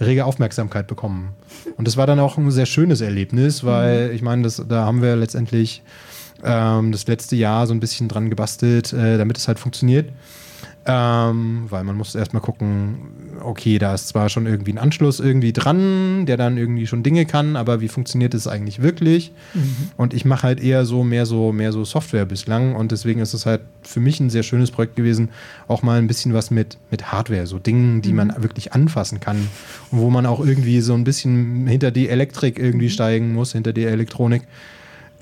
[0.00, 1.34] rege Aufmerksamkeit bekommen.
[1.76, 5.02] Und das war dann auch ein sehr schönes Erlebnis, weil ich meine, das, da haben
[5.02, 5.82] wir letztendlich
[6.44, 10.10] ähm, das letzte Jahr so ein bisschen dran gebastelt, äh, damit es halt funktioniert.
[10.84, 12.96] Ähm, weil man muss erstmal gucken,
[13.40, 17.24] okay, da ist zwar schon irgendwie ein Anschluss irgendwie dran, der dann irgendwie schon Dinge
[17.24, 19.30] kann, aber wie funktioniert es eigentlich wirklich?
[19.96, 23.32] Und ich mache halt eher so mehr so mehr so Software bislang und deswegen ist
[23.32, 25.28] es halt für mich ein sehr schönes Projekt gewesen,
[25.68, 29.36] auch mal ein bisschen was mit mit Hardware, so Dingen, die man wirklich anfassen kann
[29.92, 33.72] und wo man auch irgendwie so ein bisschen hinter die Elektrik irgendwie steigen muss, hinter
[33.72, 34.42] die Elektronik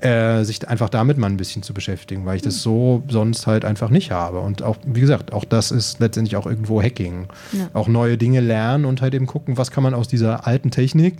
[0.01, 3.65] äh, sich einfach damit mal ein bisschen zu beschäftigen, weil ich das so sonst halt
[3.65, 4.39] einfach nicht habe.
[4.39, 7.27] Und auch, wie gesagt, auch das ist letztendlich auch irgendwo Hacking.
[7.51, 7.69] Ja.
[7.73, 11.17] Auch neue Dinge lernen und halt eben gucken, was kann man aus dieser alten Technik,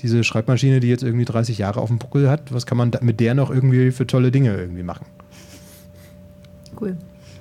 [0.00, 3.00] diese Schreibmaschine, die jetzt irgendwie 30 Jahre auf dem Buckel hat, was kann man da,
[3.02, 5.06] mit der noch irgendwie für tolle Dinge irgendwie machen.
[6.80, 6.96] Cool.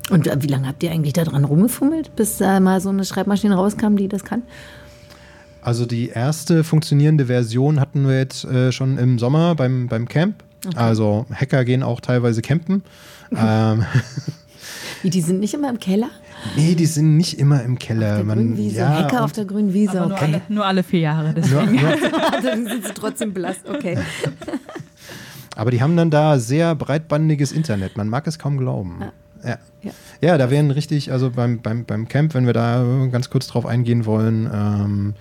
[0.09, 3.05] Und äh, wie lange habt ihr eigentlich da dran rumgefummelt, bis da mal so eine
[3.05, 4.43] Schreibmaschine rauskam, die das kann?
[5.61, 10.43] Also die erste funktionierende Version hatten wir jetzt äh, schon im Sommer beim, beim Camp.
[10.75, 12.83] Also Hacker gehen auch teilweise campen.
[13.35, 13.85] ähm,
[15.03, 16.09] Wie, die sind nicht immer im Keller?
[16.55, 18.15] nee, die sind nicht immer im Keller.
[18.17, 19.99] Der Man- grünen Wiese, ja, Hacker auf der grünen Wiese.
[20.01, 20.25] Aber nur, Okay.
[20.25, 21.33] alle, nur alle vier Jahre.
[21.35, 21.75] Deswegen.
[21.75, 23.57] Nur, nur, Dann sind sie trotzdem blass.
[23.67, 23.97] Okay.
[25.55, 27.97] aber die haben dann da sehr breitbandiges Internet.
[27.97, 28.97] Man mag es kaum glauben.
[29.43, 29.57] Ja.
[29.83, 29.91] Ja.
[30.19, 33.65] Ja, da wären richtig, also beim, beim, beim Camp, wenn wir da ganz kurz drauf
[33.65, 35.13] eingehen wollen, ähm,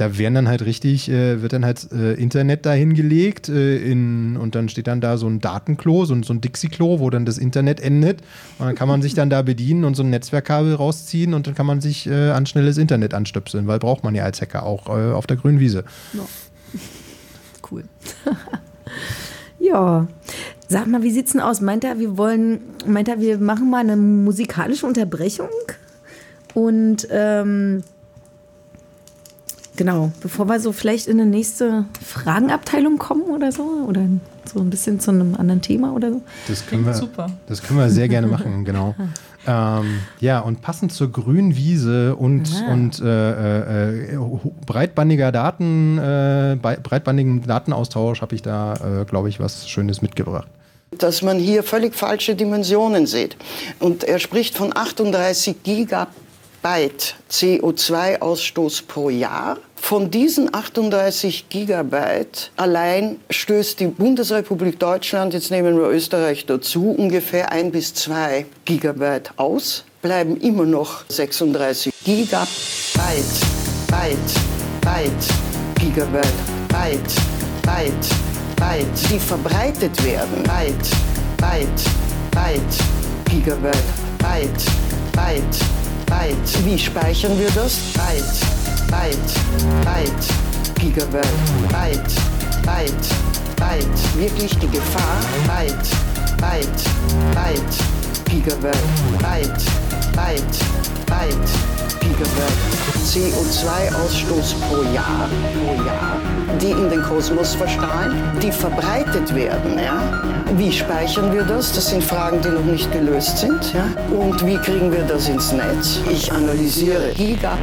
[0.00, 4.36] da werden dann halt richtig, äh, wird dann halt äh, Internet dahin gelegt äh, in,
[4.36, 7.24] und dann steht dann da so ein Datenklo, so, ein- so ein Dixie-Klo, wo dann
[7.26, 8.20] das Internet endet.
[8.58, 11.54] Und dann kann man sich dann da bedienen und so ein Netzwerkkabel rausziehen und dann
[11.54, 14.88] kann man sich äh, an schnelles Internet anstöpseln, weil braucht man ja als Hacker auch
[14.88, 15.84] äh, auf der grünen Wiese.
[17.70, 17.84] Cool.
[19.60, 20.06] ja.
[20.68, 21.60] Sag mal, wie sieht's denn aus?
[21.60, 25.48] Meint er, wir wollen, meint er, wir machen mal eine musikalische Unterbrechung?
[26.54, 27.82] Und ähm,
[29.80, 34.02] genau, bevor wir so vielleicht in eine nächste Fragenabteilung kommen oder so, oder
[34.44, 36.20] so ein bisschen zu einem anderen Thema oder so.
[36.48, 37.30] Das können wir, super.
[37.46, 38.94] Das können wir sehr gerne machen, genau.
[39.46, 42.72] ähm, ja, und passend zur grünen Wiese und, Ah.
[42.74, 44.18] und äh, äh,
[44.66, 50.48] breitbandiger Daten, äh, breitbandigen Datenaustausch habe ich da, äh, glaube ich, was Schönes mitgebracht.
[50.98, 53.36] dass man hier völlig falsche Dimensionen sieht.
[53.78, 59.56] Und er spricht von 38 Gigabyte CO2-Ausstoß pro Jahr.
[59.80, 67.50] Von diesen 38 Gigabyte allein stößt die Bundesrepublik Deutschland, jetzt nehmen wir Österreich dazu, ungefähr
[67.50, 69.84] ein bis zwei Gigabyte aus.
[70.00, 72.46] Bleiben immer noch 36 Gigabyte,
[73.88, 74.16] Byte,
[74.80, 75.26] Byte,
[75.80, 76.24] Gigabyte,
[76.68, 77.14] Byte,
[77.62, 78.08] Byte,
[78.56, 80.44] Byte, die verbreitet werden.
[80.44, 80.90] Byte,
[81.36, 81.82] Byte,
[82.30, 82.84] Byte,
[83.24, 83.74] Gigabyte,
[84.18, 84.64] Byte,
[85.12, 85.79] Byte,
[86.10, 86.64] Byte.
[86.66, 87.78] Wie speichern wir das?
[87.94, 88.40] Byte,
[88.90, 89.32] Byte,
[89.86, 90.26] Byte,
[90.80, 91.24] Gigabyte,
[91.70, 92.14] Byte,
[92.66, 93.08] Byte,
[93.56, 94.16] Byte.
[94.16, 95.20] Wirklich die Gefahr?
[95.46, 95.88] Byte,
[96.36, 96.82] Byte,
[97.30, 97.76] Byte,
[98.28, 98.76] Gigabyte,
[99.20, 99.62] Byte,
[100.20, 101.50] Byte,
[102.00, 102.80] Gigabyte.
[103.06, 106.16] CO2-Ausstoß pro Jahr, pro Jahr,
[106.60, 109.78] die in den Kosmos verstrahlen, die verbreitet werden.
[109.78, 110.22] Ja?
[110.56, 111.72] Wie speichern wir das?
[111.72, 113.72] Das sind Fragen, die noch nicht gelöst sind.
[113.72, 113.86] Ja?
[114.14, 116.00] Und wie kriegen wir das ins Netz?
[116.10, 117.56] Ich analysiere Gigabyte,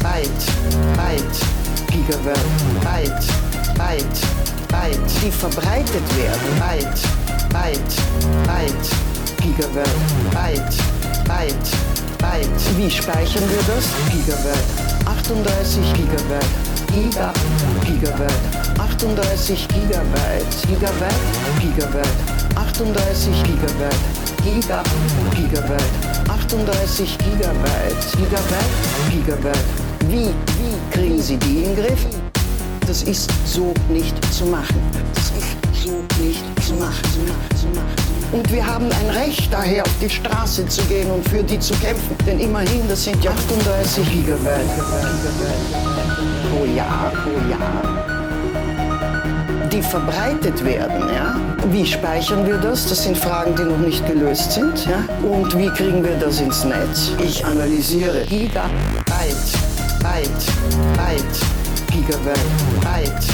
[0.00, 0.44] Byte,
[0.98, 1.38] Byte,
[1.88, 2.36] Gigabyte,
[2.84, 3.26] Byte,
[3.78, 4.20] Byte,
[4.68, 6.60] Byte, die verbreitet werden.
[6.60, 7.00] Byte,
[7.48, 7.96] Byte,
[8.46, 9.11] Byte,
[9.42, 9.86] Gigabyte,
[10.30, 10.76] Byte,
[11.26, 11.70] Byte,
[12.18, 12.76] Byte.
[12.76, 13.86] Wie speichern wir das?
[14.10, 16.46] Gigabyte, 38 Gigabyte,
[16.92, 17.32] Giga,
[17.84, 21.14] Gigabyte, 38 Gigabyte, Gigabyte,
[21.60, 23.94] Gigabyte, 38 Gigabyte,
[24.44, 24.82] Giga,
[25.34, 28.72] Gigabyte, 38 Gigabyte, Gigabyte,
[29.10, 29.64] Gigabyte.
[30.08, 32.06] Wie, wie kriegen Sie die in den Griff?
[32.92, 34.76] das ist so nicht zu machen.
[35.14, 37.04] Das ist so nicht zu machen.
[37.10, 38.11] Zu machen, zu machen.
[38.32, 41.74] Und wir haben ein Recht daher, auf die Straße zu gehen und für die zu
[41.74, 42.16] kämpfen.
[42.26, 44.66] Denn immerhin, das sind ja 38 Gigabyte
[46.50, 48.02] pro Jahr, pro Jahr
[49.72, 51.08] die verbreitet werden.
[51.14, 51.40] Ja?
[51.70, 52.88] Wie speichern wir das?
[52.88, 54.86] Das sind Fragen, die noch nicht gelöst sind.
[54.86, 55.04] Ja?
[55.26, 57.12] Und wie kriegen wir das ins Netz?
[57.24, 58.70] Ich analysiere Gigabyte,
[60.00, 60.46] Byte,
[60.96, 61.40] Byte,
[61.90, 62.38] Gigabyte,
[62.82, 63.26] Byte,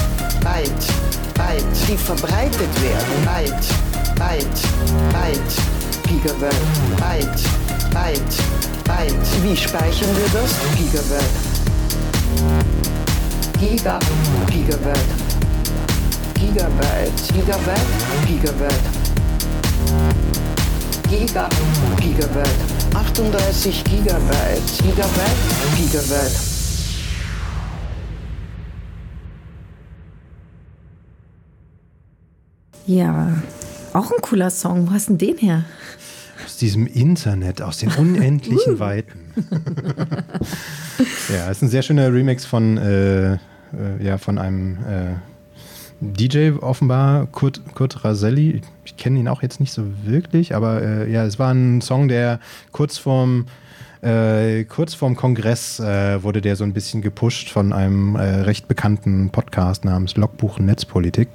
[0.45, 0.87] Byte,
[1.35, 3.25] Byte, die verbreitet werden.
[3.25, 3.88] Byte,
[4.19, 4.61] Byte,
[5.13, 5.55] Byte,
[6.09, 6.67] Gigabyte,
[6.97, 7.43] Byte,
[7.95, 8.37] Byte,
[8.85, 9.43] Byte.
[9.43, 10.51] Wie speichern wir das?
[10.77, 11.49] Gigabyte.
[13.61, 13.99] Giga,
[14.51, 15.15] Gigabyte.
[16.35, 17.87] Gigabyte, Gigabyte,
[18.27, 18.89] Gigabyte.
[21.09, 21.49] Giga,
[22.01, 22.79] Gigabyte.
[22.95, 25.37] 38 Gigabyte, Gigabyte,
[25.77, 26.59] Gigabyte.
[32.87, 33.33] Ja,
[33.99, 34.89] auch ein cooler Song.
[34.89, 35.65] Wo hast du denn den her?
[36.45, 39.33] Aus diesem Internet, aus den unendlichen Weiten.
[41.33, 43.39] ja, ist ein sehr schöner Remix von, äh, äh,
[44.01, 45.15] ja, von einem äh,
[46.01, 48.63] DJ offenbar, Kurt, Kurt Raselli.
[48.85, 52.07] Ich kenne ihn auch jetzt nicht so wirklich, aber äh, ja, es war ein Song,
[52.07, 52.39] der
[52.71, 53.47] kurz vorm
[54.03, 58.69] äh, kurz vorm Kongress äh, wurde der so ein bisschen gepusht von einem äh, recht
[58.69, 61.29] bekannten Podcast namens Logbuch Netzpolitik.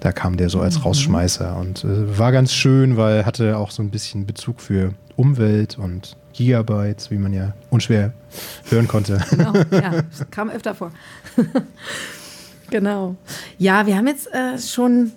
[0.00, 3.82] Da kam der so als Rausschmeißer und äh, war ganz schön, weil hatte auch so
[3.82, 8.12] ein bisschen Bezug für Umwelt und Gigabytes, wie man ja unschwer
[8.68, 9.18] hören konnte.
[9.30, 10.92] Genau, ja, kam öfter vor.
[12.70, 13.16] genau.
[13.58, 15.12] Ja, wir haben jetzt äh, schon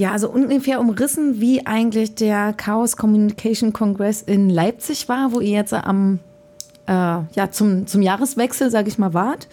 [0.00, 5.50] ja, also ungefähr umrissen, wie eigentlich der Chaos Communication Congress in Leipzig war, wo ihr
[5.50, 6.20] jetzt am
[6.86, 9.46] äh, ja, zum, zum Jahreswechsel, sage ich mal, wart.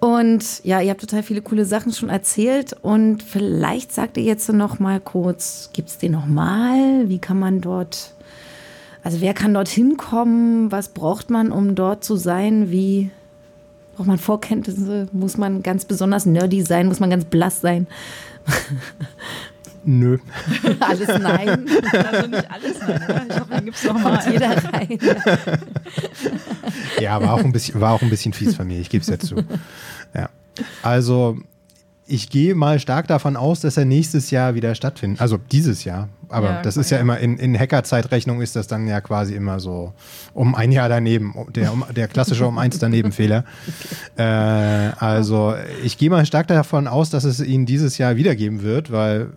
[0.00, 4.50] Und ja, ihr habt total viele coole Sachen schon erzählt und vielleicht sagt ihr jetzt
[4.50, 7.06] noch mal kurz, gibt es den noch mal?
[7.10, 8.14] Wie kann man dort,
[9.02, 10.72] also wer kann dort hinkommen?
[10.72, 12.70] Was braucht man, um dort zu sein?
[12.70, 13.10] Wie
[13.96, 15.08] braucht man Vorkenntnisse?
[15.12, 16.88] Muss man ganz besonders nerdy sein?
[16.88, 17.86] Muss man ganz blass sein?
[19.90, 20.18] Nö.
[20.80, 21.66] alles nein.
[22.12, 23.26] Also nicht alles nein, oder?
[23.26, 24.18] Ich hoffe, dann gibt es noch mal.
[24.18, 24.98] Kommt jeder rein.
[27.00, 29.08] Ja, war auch ein bisschen, war auch ein bisschen fies von mir, ich gebe es
[29.08, 29.36] ja zu.
[30.14, 30.28] Ja.
[30.82, 31.38] Also,
[32.06, 35.22] ich gehe mal stark davon aus, dass er nächstes Jahr wieder stattfindet.
[35.22, 36.08] Also dieses Jahr.
[36.28, 37.02] Aber Ja, das klar, ist ja, ja.
[37.02, 39.94] immer in, in Hacker-Zeitrechnung ist das dann ja quasi immer so
[40.34, 41.34] um ein Jahr daneben.
[41.54, 43.44] Der, um, der klassische um eins daneben Fehler.
[44.16, 48.90] Äh, also ich gehe mal stark davon aus, dass es ihn dieses Jahr wiedergeben wird,
[48.92, 49.28] weil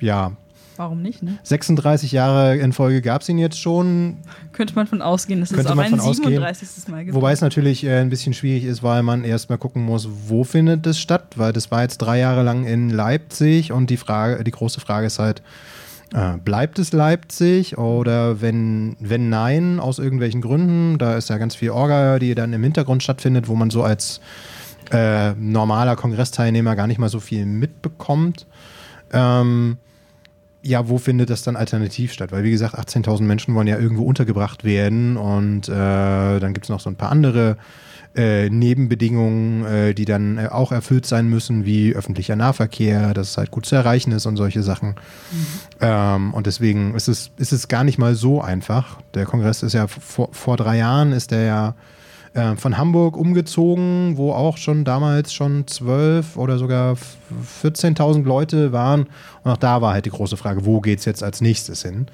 [0.00, 0.32] ja,
[0.78, 1.38] Warum nicht, ne?
[1.42, 4.18] 36 Jahre in Folge gab es ihn jetzt schon.
[4.52, 6.34] Könnte man von ausgehen, dass es auch ein von ausgehen.
[6.34, 6.88] 37.
[6.88, 7.16] Mal gibt.
[7.16, 10.86] Wobei es natürlich äh, ein bisschen schwierig ist, weil man erstmal gucken muss, wo findet
[10.86, 14.52] es statt, weil das war jetzt drei Jahre lang in Leipzig und die Frage, die
[14.52, 15.42] große Frage ist halt,
[16.14, 21.56] äh, bleibt es Leipzig oder wenn, wenn nein, aus irgendwelchen Gründen, da ist ja ganz
[21.56, 24.20] viel Orga, die dann im Hintergrund stattfindet, wo man so als
[24.92, 28.46] äh, normaler Kongressteilnehmer gar nicht mal so viel mitbekommt.
[29.12, 29.78] Ähm,
[30.62, 32.32] ja, wo findet das dann alternativ statt?
[32.32, 36.70] Weil, wie gesagt, 18.000 Menschen wollen ja irgendwo untergebracht werden und äh, dann gibt es
[36.70, 37.56] noch so ein paar andere
[38.16, 43.36] äh, Nebenbedingungen, äh, die dann äh, auch erfüllt sein müssen, wie öffentlicher Nahverkehr, dass es
[43.36, 44.96] halt gut zu erreichen ist und solche Sachen.
[45.80, 49.00] Ähm, und deswegen ist es, ist es gar nicht mal so einfach.
[49.14, 51.74] Der Kongress ist ja vor, vor drei Jahren ist der ja
[52.34, 57.16] äh, von Hamburg umgezogen, wo auch schon damals schon 12 oder sogar f-
[57.64, 59.06] 14.000 Leute waren.
[59.44, 62.06] Und auch da war halt die große Frage, wo geht es jetzt als nächstes hin?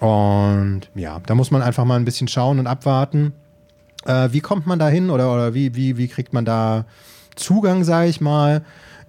[0.00, 3.32] Und ja, da muss man einfach mal ein bisschen schauen und abwarten.
[4.06, 6.84] Äh, wie kommt man da hin oder, oder wie, wie, wie kriegt man da
[7.36, 8.62] Zugang, sage ich mal?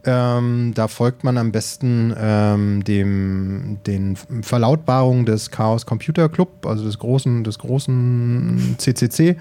[0.08, 6.84] Ähm, da folgt man am besten ähm, dem, den Verlautbarungen des Chaos Computer Club, also
[6.86, 9.38] des großen, des großen CCC.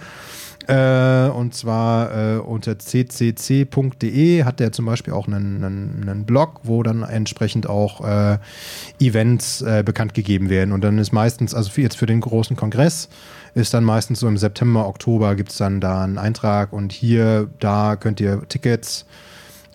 [0.66, 6.60] Äh, und zwar äh, unter ccc.de hat der zum Beispiel auch einen, einen, einen Blog,
[6.62, 8.38] wo dann entsprechend auch äh,
[8.98, 10.72] Events äh, bekannt gegeben werden.
[10.72, 13.10] Und dann ist meistens, also für jetzt für den großen Kongress,
[13.54, 17.48] ist dann meistens so im September, Oktober gibt es dann da einen Eintrag und hier,
[17.60, 19.04] da könnt ihr Tickets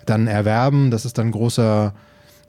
[0.05, 0.91] dann erwerben.
[0.91, 1.93] Das ist dann ein großer,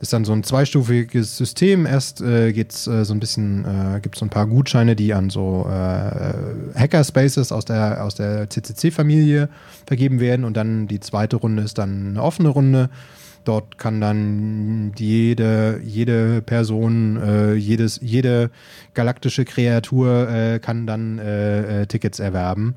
[0.00, 1.84] ist dann so ein zweistufiges System.
[1.84, 5.12] Erst äh, geht's äh, so ein bisschen, äh, gibt es so ein paar Gutscheine, die
[5.12, 9.50] an so äh, Hackerspaces aus der, aus der CCC-Familie
[9.86, 10.46] vergeben werden.
[10.46, 12.88] Und dann die zweite Runde ist dann eine offene Runde.
[13.44, 18.50] Dort kann dann jede, jede Person, äh, jedes, jede
[18.94, 22.74] galaktische Kreatur äh, kann dann äh, äh, Tickets erwerben.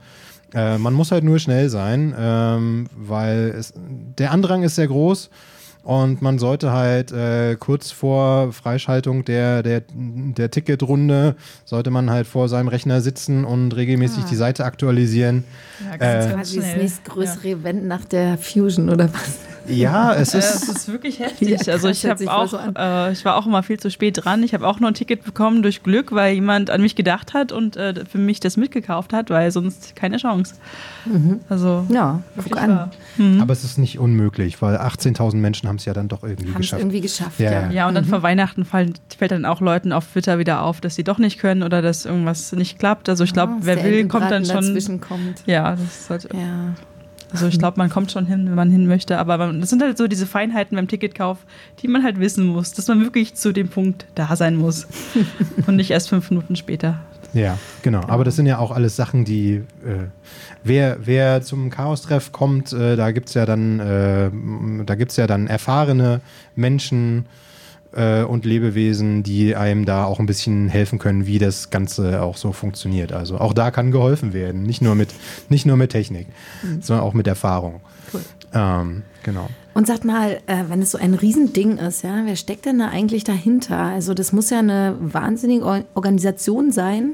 [0.55, 3.73] Man muss halt nur schnell sein, ähm, weil es,
[4.19, 5.31] der Andrang ist sehr groß
[5.83, 12.25] und man sollte halt äh, kurz vor Freischaltung der, der, der Ticketrunde, sollte man halt
[12.25, 14.27] vor seinem Rechner sitzen und regelmäßig Ah.
[14.29, 15.43] die Seite aktualisieren.
[15.89, 19.39] Ja, Äh, ganz, ganz Quasi das nächstgrößere Event nach der Fusion oder was?
[19.67, 20.63] Ja, es Äh, ist.
[20.63, 21.49] Es ist wirklich heftig.
[21.65, 24.43] Ja, also ich habe auch, so äh, ich war auch immer viel zu spät dran.
[24.43, 27.51] Ich habe auch nur ein Ticket bekommen durch Glück, weil jemand an mich gedacht hat
[27.51, 30.55] und äh, für mich das mitgekauft hat, weil sonst keine Chance.
[31.49, 32.69] Also Ja, guck wirklich an.
[32.69, 32.89] wahr.
[33.41, 36.55] Aber es ist nicht unmöglich, weil 18.000 Menschen haben es ja dann doch irgendwie Haben
[36.55, 36.81] es geschafft.
[36.81, 37.69] irgendwie geschafft, Ja, ja.
[37.71, 37.87] ja.
[37.87, 41.03] Und dann vor Weihnachten fallen, fällt dann auch Leuten auf Twitter wieder auf, dass sie
[41.03, 43.09] doch nicht können oder dass irgendwas nicht klappt.
[43.09, 44.55] Also ich glaube, Ah, dass wer will, kommt dann schon.
[44.55, 45.43] dazwischen kommt.
[45.45, 46.73] Ja, das sollte, Ja.
[47.33, 49.17] Also ich glaube, man kommt schon hin, wenn man hin möchte.
[49.17, 51.39] Aber man, das sind halt so diese Feinheiten beim Ticketkauf,
[51.81, 54.87] die man halt wissen muss, dass man wirklich zu dem Punkt da sein muss
[55.67, 56.99] und nicht erst fünf Minuten später.
[57.33, 58.01] Ja, genau.
[58.07, 60.07] Aber das sind ja auch alles Sachen, die, äh,
[60.63, 64.29] wer, wer zum Chaos-Treff kommt, äh, da gibt es ja dann, äh,
[64.85, 66.21] da gibt's ja dann erfahrene
[66.55, 67.25] Menschen
[67.95, 72.37] äh, und Lebewesen, die einem da auch ein bisschen helfen können, wie das Ganze auch
[72.37, 73.11] so funktioniert.
[73.11, 74.63] Also auch da kann geholfen werden.
[74.63, 75.09] Nicht nur mit,
[75.49, 76.27] nicht nur mit Technik,
[76.81, 77.81] sondern auch mit Erfahrung.
[78.13, 78.21] Cool.
[78.53, 79.49] Ähm, genau.
[79.73, 82.89] Und sagt mal, äh, wenn es so ein Riesending ist, ja, wer steckt denn da
[82.89, 83.79] eigentlich dahinter?
[83.79, 87.13] Also das muss ja eine wahnsinnige Or- Organisation sein.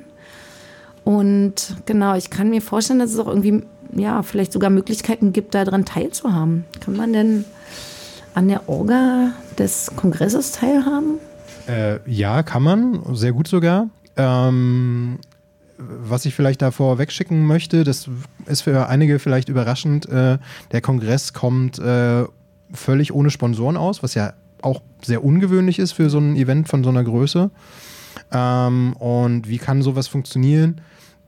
[1.05, 3.63] Und genau, ich kann mir vorstellen, dass es auch irgendwie,
[3.95, 6.65] ja, vielleicht sogar Möglichkeiten gibt, daran teilzuhaben.
[6.81, 7.45] Kann man denn
[8.33, 11.19] an der Orga des Kongresses teilhaben?
[11.67, 13.87] Äh, ja, kann man, sehr gut sogar.
[14.17, 15.19] Ähm,
[15.77, 18.09] was ich vielleicht davor wegschicken möchte, das
[18.45, 20.37] ist für einige vielleicht überraschend, äh,
[20.71, 22.25] der Kongress kommt äh,
[22.73, 26.83] völlig ohne Sponsoren aus, was ja auch sehr ungewöhnlich ist für so ein Event von
[26.83, 27.49] so einer Größe.
[28.31, 30.81] Ähm, und wie kann sowas funktionieren?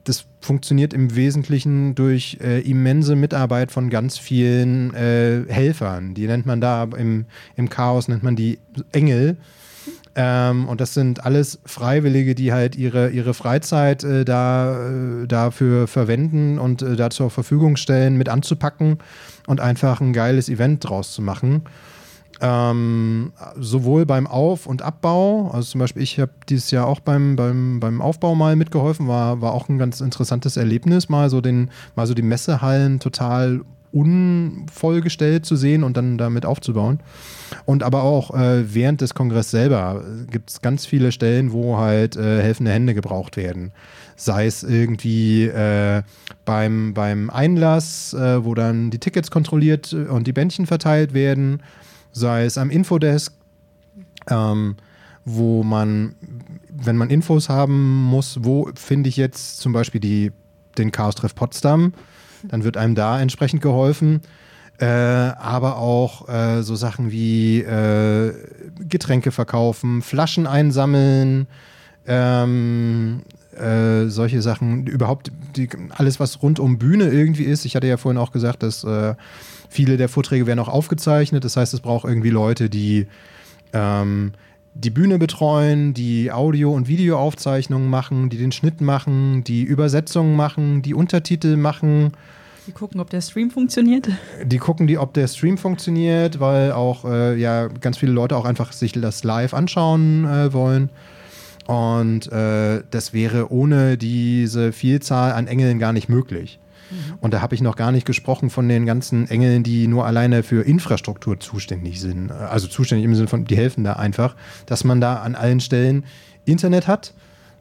[0.03, 6.13] Das funktioniert im Wesentlichen durch äh, immense Mitarbeit von ganz vielen äh, Helfern.
[6.13, 7.25] Die nennt man da im,
[7.55, 8.59] im Chaos, nennt man die
[8.91, 9.37] Engel.
[10.13, 15.87] Ähm, und das sind alles Freiwillige, die halt ihre, ihre Freizeit äh, da, äh, dafür
[15.87, 18.97] verwenden und äh, da zur Verfügung stellen, mit anzupacken
[19.47, 21.63] und einfach ein geiles Event draus zu machen.
[22.43, 27.35] Ähm, sowohl beim Auf- und Abbau, also zum Beispiel ich habe dieses Jahr auch beim,
[27.35, 31.69] beim, beim Aufbau mal mitgeholfen, war, war auch ein ganz interessantes Erlebnis, mal so, den,
[31.95, 33.61] mal so die Messehallen total
[33.91, 36.99] unvollgestellt zu sehen und dann damit aufzubauen.
[37.65, 42.15] Und aber auch äh, während des Kongresses selber gibt es ganz viele Stellen, wo halt
[42.15, 43.71] äh, helfende Hände gebraucht werden.
[44.15, 46.03] Sei es irgendwie äh,
[46.45, 51.61] beim, beim Einlass, äh, wo dann die Tickets kontrolliert und die Bändchen verteilt werden,
[52.11, 53.33] sei es am Infodesk,
[54.29, 54.75] ähm,
[55.25, 56.15] wo man,
[56.69, 60.31] wenn man Infos haben muss, wo finde ich jetzt zum Beispiel die,
[60.77, 61.93] den Chaos-Treff Potsdam,
[62.43, 64.21] dann wird einem da entsprechend geholfen.
[64.79, 68.33] Äh, aber auch äh, so Sachen wie äh,
[68.79, 71.45] Getränke verkaufen, Flaschen einsammeln,
[72.07, 73.21] ähm,
[73.55, 77.65] äh, solche Sachen, überhaupt die, alles, was rund um Bühne irgendwie ist.
[77.65, 79.13] Ich hatte ja vorhin auch gesagt, dass äh,
[79.71, 81.43] viele der Vorträge werden auch aufgezeichnet.
[81.43, 83.07] Das heißt, es braucht irgendwie Leute, die
[83.73, 84.33] ähm,
[84.73, 90.81] die Bühne betreuen, die Audio- und Videoaufzeichnungen machen, die den Schnitt machen, die Übersetzungen machen,
[90.81, 92.11] die Untertitel machen.
[92.65, 94.07] Wir gucken, ob der Stream funktioniert.
[94.45, 98.45] Die gucken, die, ob der Stream funktioniert, weil auch äh, ja ganz viele Leute auch
[98.45, 100.89] einfach sich das live anschauen äh, wollen.
[101.67, 106.59] Und äh, das wäre ohne diese Vielzahl an Engeln gar nicht möglich.
[107.19, 110.43] Und da habe ich noch gar nicht gesprochen von den ganzen Engeln, die nur alleine
[110.43, 112.31] für Infrastruktur zuständig sind.
[112.31, 114.35] Also zuständig im Sinne von, die helfen da einfach,
[114.65, 116.05] dass man da an allen Stellen
[116.45, 117.13] Internet hat,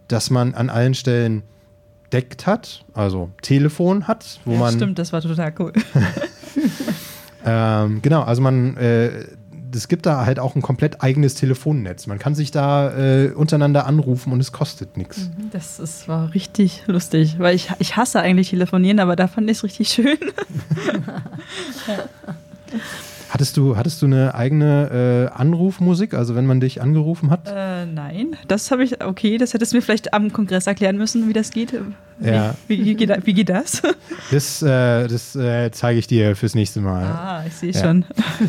[0.09, 1.43] dass man an allen Stellen
[2.13, 5.73] deckt hat, also Telefon hat, wo ja, man stimmt, das war total cool.
[7.47, 9.27] ähm, genau, also man, äh,
[9.75, 12.07] es gibt da halt auch ein komplett eigenes Telefonnetz.
[12.07, 15.31] Man kann sich da äh, untereinander anrufen und es kostet nichts.
[15.53, 19.59] Das ist, war richtig lustig, weil ich, ich hasse eigentlich telefonieren, aber da fand ich
[19.59, 20.19] es richtig schön.
[23.31, 27.47] Hattest du, hattest du eine eigene äh, Anrufmusik, also wenn man dich angerufen hat?
[27.47, 31.29] Äh, nein, das habe ich, okay, das hättest du mir vielleicht am Kongress erklären müssen,
[31.29, 31.73] wie das geht.
[32.23, 32.55] Ja.
[32.69, 33.81] Wie, wie, geht, wie geht das?
[34.31, 37.05] Das, äh, das äh, zeige ich dir fürs nächste Mal.
[37.05, 37.81] Ah, ich sehe Ja.
[37.83, 38.05] schon.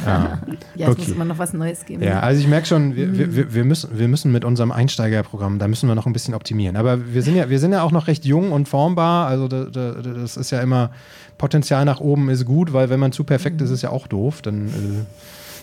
[0.05, 0.39] Ja.
[0.75, 1.01] Ja, es Okay.
[1.01, 2.03] muss immer noch was Neues geben.
[2.03, 5.57] Ja, also ich merke schon, wir, wir- wir, wir, müssen, wir müssen mit unserem Einsteigerprogramm,
[5.59, 6.75] da müssen wir noch ein bisschen optimieren.
[6.75, 9.27] Aber wir sind ja, wir sind ja auch noch recht jung und formbar.
[9.27, 10.91] Also da, da, das ist ja immer,
[11.37, 14.41] Potenzial nach oben ist gut, weil wenn man zu perfekt ist, ist ja auch doof.
[14.41, 14.67] Dann,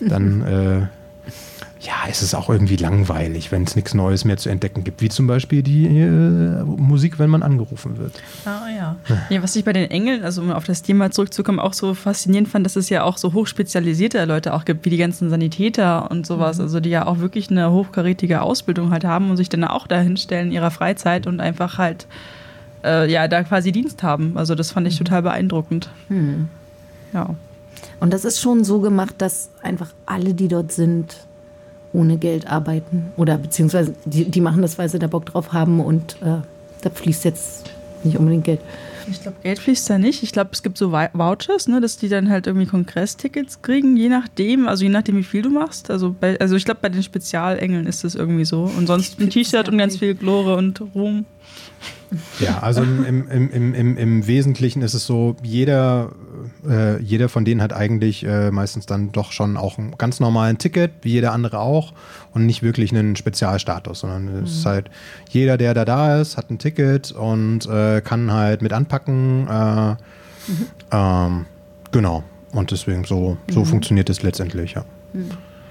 [0.01, 0.87] äh, dann äh,
[1.81, 5.07] ja, es ist auch irgendwie langweilig, wenn es nichts Neues mehr zu entdecken gibt, wie
[5.07, 8.13] zum Beispiel die äh, Musik, wenn man angerufen wird.
[8.43, 8.95] Ah ja.
[9.29, 9.41] ja.
[9.41, 12.65] Was ich bei den Engeln, also um auf das Thema zurückzukommen, auch so faszinierend fand,
[12.65, 16.59] dass es ja auch so hochspezialisierte Leute auch gibt, wie die ganzen Sanitäter und sowas,
[16.59, 20.17] also die ja auch wirklich eine hochkarätige Ausbildung halt haben und sich dann auch dahin
[20.17, 22.07] stellen in ihrer Freizeit und einfach halt
[22.83, 24.37] äh, ja da quasi Dienst haben.
[24.37, 25.89] Also das fand ich total beeindruckend.
[27.13, 27.35] Ja.
[28.01, 31.28] Und das ist schon so gemacht, dass einfach alle, die dort sind,
[31.93, 33.11] ohne Geld arbeiten.
[33.17, 36.37] Oder beziehungsweise die, die machen das, weil sie da Bock drauf haben und äh,
[36.81, 37.69] da fließt jetzt
[38.03, 38.61] nicht unbedingt Geld.
[39.11, 40.21] Ich glaube, Geld fließt da nicht.
[40.21, 43.97] Ich glaube, es gibt so Vou- Vouchers, ne, dass die dann halt irgendwie Kongresstickets kriegen,
[43.97, 45.89] je nachdem, also je nachdem, wie viel du machst.
[45.89, 48.69] Also, bei, also ich glaube, bei den Spezialengeln ist das irgendwie so.
[48.77, 51.25] Und sonst ein T-Shirt und ganz viel Glore und Ruhm.
[52.39, 56.11] Ja, also im, im, im, im, im Wesentlichen ist es so, jeder,
[56.67, 60.57] äh, jeder von denen hat eigentlich äh, meistens dann doch schon auch einen ganz normalen
[60.57, 61.93] Ticket, wie jeder andere auch,
[62.33, 64.89] und nicht wirklich einen Spezialstatus, sondern es ist halt,
[65.29, 69.47] jeder, der da da ist, hat ein Ticket und äh, kann halt mit anpacken.
[69.47, 69.95] Äh,
[70.91, 71.45] ähm,
[71.91, 72.23] genau.
[72.51, 74.85] Und deswegen so, so funktioniert es letztendlich, ja.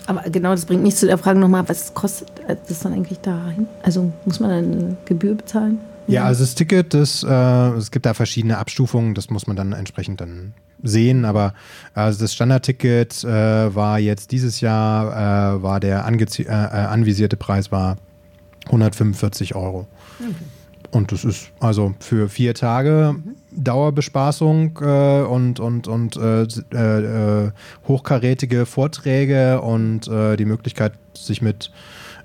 [0.06, 3.66] Aber genau, das bringt mich zu der Frage nochmal, was kostet das dann eigentlich dahin?
[3.82, 5.80] Also muss man eine Gebühr bezahlen?
[6.08, 7.28] Ja, also das Ticket, das, äh,
[7.76, 11.54] es gibt da verschiedene Abstufungen, das muss man dann entsprechend dann sehen, aber
[11.92, 17.70] also das Standardticket äh, war jetzt dieses Jahr, äh, war der äh, äh, anvisierte Preis
[17.70, 17.96] war
[18.66, 19.86] 145 Euro.
[20.90, 23.16] Und das ist also für vier Tage
[23.50, 27.50] Dauerbespaßung äh, und, und, und äh, äh, äh,
[27.86, 31.70] hochkarätige Vorträge und die Möglichkeit, sich mit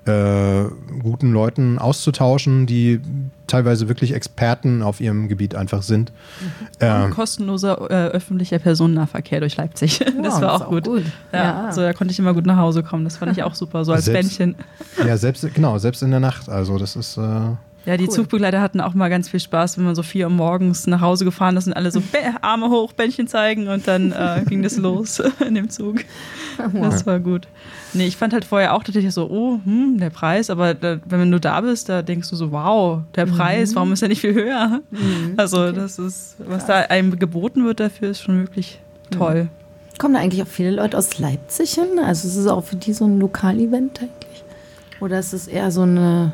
[0.06, 0.66] äh,
[1.02, 3.00] guten Leuten auszutauschen, die
[3.48, 6.12] teilweise wirklich Experten auf ihrem Gebiet einfach sind.
[6.42, 10.00] Und Ähm, kostenloser äh, öffentlicher Personennahverkehr durch Leipzig.
[10.00, 10.84] das Ja, war das auch gut.
[10.86, 11.04] gut.
[11.32, 11.72] Ja, Ja.
[11.72, 13.04] So, da konnte ich immer gut nach Hause kommen.
[13.06, 14.56] Das fand ich auch super, so als Selbst- Bändchen.
[15.08, 16.50] ja, selbst, genau, selbst in der Nacht.
[16.50, 17.22] Also das ist, äh,
[17.86, 20.88] Ja, die Zugbegleiter hatten auch mal ganz viel Spaß, wenn man so vier Uhr morgens
[20.88, 22.02] nach Hause gefahren ist und alle so
[22.42, 25.98] Arme hoch, Bändchen zeigen und dann äh, ging das los in dem Zug.
[26.74, 27.48] Das war gut.
[27.94, 31.32] Nee, ich fand halt vorher auch tatsächlich so, oh, hm, der Preis, aber da, wenn
[31.32, 34.34] du da bist, da denkst du so, wow, der Preis, warum ist der nicht viel
[34.34, 34.82] höher?
[35.38, 38.80] Also das ist, was da einem geboten wird dafür, ist schon wirklich
[39.12, 39.48] toll.
[40.00, 42.00] Kommen da eigentlich auch viele Leute aus Leipzig hin?
[42.04, 44.44] Also ist es auch für die so ein Lokalevent eigentlich?
[45.00, 46.34] Oder ist es eher so eine...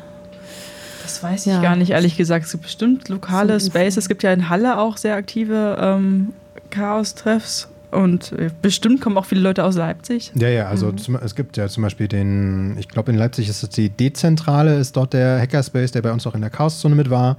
[1.02, 1.56] Das weiß Ja.
[1.56, 2.46] ich gar nicht, ehrlich gesagt.
[2.46, 3.96] Es gibt bestimmt lokale So Space.
[3.96, 6.32] Es gibt ja in Halle auch sehr aktive ähm,
[6.70, 7.68] Chaos-Treffs.
[7.90, 10.30] Und äh, bestimmt kommen auch viele Leute aus Leipzig.
[10.34, 13.62] ja, ja, also zum, es gibt ja zum Beispiel den, ich glaube in Leipzig ist
[13.62, 17.10] es die Dezentrale, ist dort der Hackerspace, der bei uns auch in der Chaoszone mit
[17.10, 17.36] war.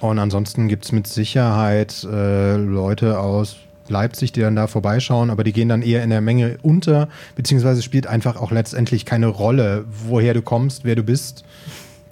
[0.00, 3.56] Und ansonsten gibt es mit Sicherheit äh, Leute aus
[3.88, 7.82] Leipzig, die dann da vorbeischauen, aber die gehen dann eher in der Menge unter, beziehungsweise
[7.82, 11.44] spielt einfach auch letztendlich keine Rolle, woher du kommst, wer du bist.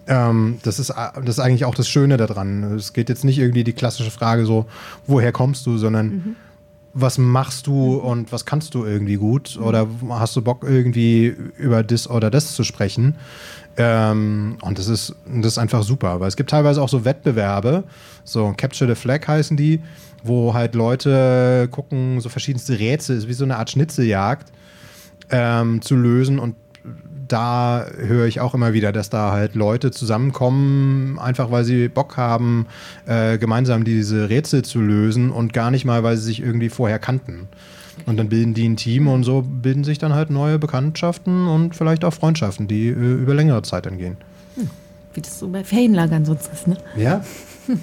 [0.08, 2.64] Ähm, das, ist, a- das ist eigentlich auch das Schöne daran.
[2.76, 4.66] Es geht jetzt nicht irgendwie die klassische Frage so,
[5.06, 6.34] woher kommst du, sondern
[7.00, 11.82] was machst du und was kannst du irgendwie gut oder hast du Bock irgendwie über
[11.82, 13.16] das oder das zu sprechen?
[13.76, 17.84] Ähm, und das ist, das ist einfach super, weil es gibt teilweise auch so Wettbewerbe,
[18.24, 19.80] so Capture the Flag heißen die,
[20.24, 24.50] wo halt Leute gucken, so verschiedenste Rätsel, ist wie so eine Art Schnitzeljagd
[25.30, 26.56] ähm, zu lösen und
[27.28, 32.16] da höre ich auch immer wieder, dass da halt Leute zusammenkommen, einfach weil sie Bock
[32.16, 32.66] haben,
[33.06, 36.98] äh, gemeinsam diese Rätsel zu lösen und gar nicht mal, weil sie sich irgendwie vorher
[36.98, 37.48] kannten.
[38.06, 41.74] Und dann bilden die ein Team und so bilden sich dann halt neue Bekanntschaften und
[41.74, 44.16] vielleicht auch Freundschaften, die äh, über längere Zeit dann gehen.
[45.14, 46.76] Wie das so bei Ferienlagern sonst ist, ne?
[46.96, 47.24] Ja?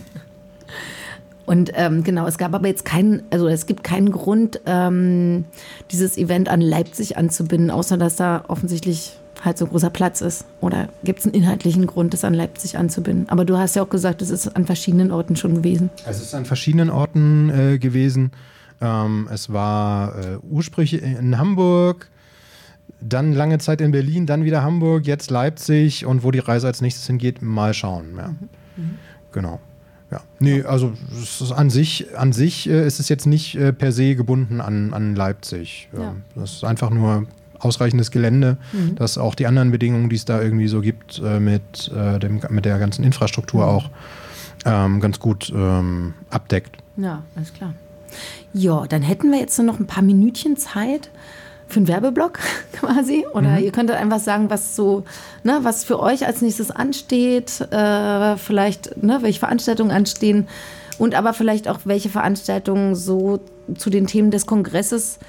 [1.45, 5.45] Und ähm, genau, es gab aber jetzt keinen, also es gibt keinen Grund, ähm,
[5.91, 10.45] dieses Event an Leipzig anzubinden, außer dass da offensichtlich halt so ein großer Platz ist.
[10.61, 13.29] Oder gibt es einen inhaltlichen Grund, das an Leipzig anzubinden?
[13.29, 15.89] Aber du hast ja auch gesagt, es ist an verschiedenen Orten schon gewesen.
[16.05, 18.31] Es ist an verschiedenen Orten äh, gewesen.
[18.81, 22.09] Ähm, es war äh, ursprünglich in Hamburg,
[22.99, 26.81] dann lange Zeit in Berlin, dann wieder Hamburg, jetzt Leipzig und wo die Reise als
[26.81, 28.15] nächstes hingeht, mal schauen.
[28.17, 28.35] Ja.
[29.31, 29.59] Genau.
[30.11, 30.21] Ja.
[30.39, 30.93] Nee, also
[31.55, 35.15] an sich, an sich äh, ist es jetzt nicht äh, per se gebunden an, an
[35.15, 35.89] Leipzig.
[35.97, 36.15] Ja.
[36.35, 37.25] Das ist einfach nur
[37.65, 38.57] ausreichendes Gelände,
[38.95, 42.41] das auch die anderen Bedingungen, die es da irgendwie so gibt, äh, mit, äh, dem,
[42.49, 43.89] mit der ganzen Infrastruktur auch
[44.65, 46.77] ähm, ganz gut ähm, abdeckt.
[46.97, 47.73] Ja, alles klar.
[48.53, 51.09] Ja, dann hätten wir jetzt nur noch ein paar Minütchen Zeit
[51.67, 52.39] für einen Werbeblock
[52.73, 53.25] quasi.
[53.33, 55.03] Oder ihr könntet einfach sagen, was so,
[55.43, 60.47] ne, was für euch als nächstes ansteht, äh, vielleicht, ne, welche Veranstaltungen anstehen
[60.97, 63.39] und aber vielleicht auch welche Veranstaltungen so
[63.77, 65.19] zu den Themen des Kongresses.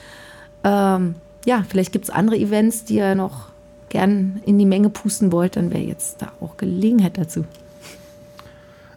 [0.62, 1.16] Ähm,
[1.46, 3.46] ja, vielleicht gibt es andere Events, die ihr noch
[3.88, 7.44] gern in die Menge pusten wollt, dann wäre jetzt da auch Gelegenheit dazu.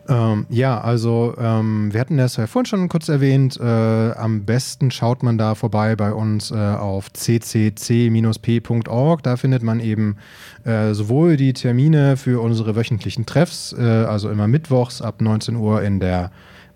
[0.09, 3.59] Ähm, ja, also ähm, wir hatten das ja vorhin schon kurz erwähnt.
[3.59, 8.41] Äh, am besten schaut man da vorbei bei uns äh, auf ccc-p.org.
[9.21, 10.17] Da findet man eben
[10.63, 15.83] äh, sowohl die Termine für unsere wöchentlichen Treffs, äh, also immer mittwochs ab 19 Uhr
[15.83, 16.31] in der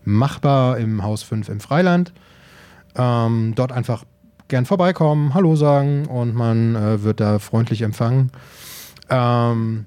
[0.05, 2.13] Machbar im Haus 5 im Freiland.
[2.95, 4.05] Ähm, dort einfach
[4.47, 8.31] gern vorbeikommen, Hallo sagen und man äh, wird da freundlich empfangen.
[9.09, 9.85] Ähm,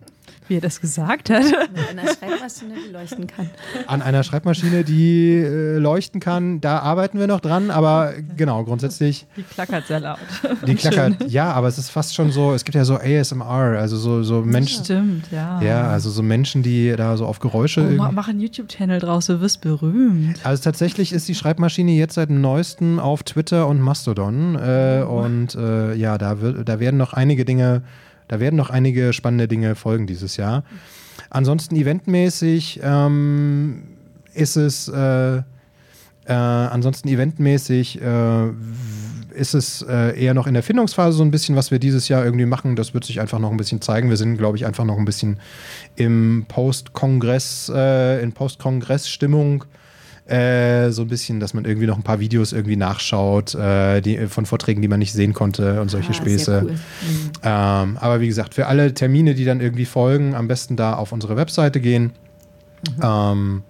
[0.49, 1.42] Wie er das gesagt hat.
[1.42, 3.51] Mit einer Schreibmaschine, die leuchten kann.
[3.86, 6.61] an einer Schreibmaschine, die äh, leuchten kann.
[6.61, 10.18] Da arbeiten wir noch dran, aber genau, grundsätzlich, Die klackert sehr laut.
[10.66, 13.97] die klackert, ja, aber es ist fast schon so, es gibt ja so ASMR, also
[13.97, 15.61] so, so Menschen, Stimmt, ja.
[15.62, 17.80] ja, also so Menschen, die da so auf Geräusche.
[17.80, 20.38] Oh, ma irgendwie- mach einen YouTube-Channel draus, du wirst berühmt.
[20.44, 25.55] also tatsächlich ist die Schreibmaschine jetzt seit dem neuesten auf Twitter und Mastodon äh, und
[25.55, 27.82] äh, ja, da, wird, da werden noch einige Dinge,
[28.28, 30.64] da werden noch einige spannende Dinge folgen dieses Jahr.
[31.30, 33.82] Ansonsten eventmäßig ähm,
[34.34, 35.42] ist es äh,
[36.26, 38.48] äh, ansonsten eventmäßig äh,
[39.36, 42.24] ist es äh, eher noch in der Findungsphase so ein bisschen, was wir dieses Jahr
[42.24, 42.74] irgendwie machen.
[42.74, 44.08] Das wird sich einfach noch ein bisschen zeigen.
[44.08, 45.38] Wir sind, glaube ich, einfach noch ein bisschen
[45.94, 49.64] im Post-Kongress, äh, in Post-Kongress-Stimmung.
[50.28, 54.26] Äh, so ein bisschen, dass man irgendwie noch ein paar Videos irgendwie nachschaut, äh, die,
[54.26, 56.62] von Vorträgen, die man nicht sehen konnte und solche Ah, Späße.
[56.64, 56.74] cool.
[57.44, 61.12] Ähm, aber wie gesagt, für alle Termine, die dann irgendwie folgen, am besten da auf
[61.12, 62.10] unsere Webseite gehen.
[63.00, 63.62] Ähm,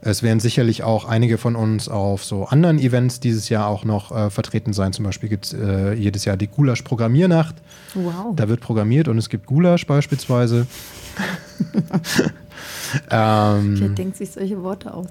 [0.00, 4.12] es werden sicherlich auch einige von uns auf so anderen Events dieses Jahr auch noch
[4.16, 4.92] äh, vertreten sein.
[4.92, 7.56] Zum Beispiel gibt es äh, jedes Jahr die Gulasch-Programmiernacht.
[7.94, 8.36] Wow.
[8.36, 10.68] Da wird programmiert und es gibt Gulasch beispielsweise.
[13.10, 15.06] ähm, Wer denkt sich solche Worte aus?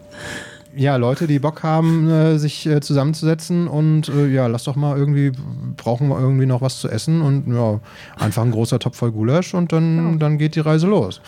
[0.78, 4.98] Ja, Leute, die Bock haben, äh, sich äh, zusammenzusetzen und äh, ja, lass doch mal
[4.98, 5.32] irgendwie,
[5.76, 7.80] brauchen wir irgendwie noch was zu essen und ja,
[8.18, 11.20] einfach ein großer Topf voll Gulasch und dann, dann geht die Reise los.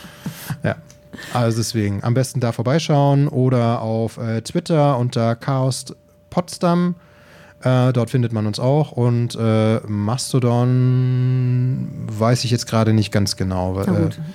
[0.64, 0.76] Ja.
[1.34, 5.86] Also deswegen am besten da vorbeischauen oder auf äh, Twitter unter Chaos
[6.30, 6.95] Potsdam.
[7.62, 9.82] Äh, dort findet man uns auch und äh,
[10.70, 13.78] Mastodon weiß ich jetzt gerade nicht ganz genau.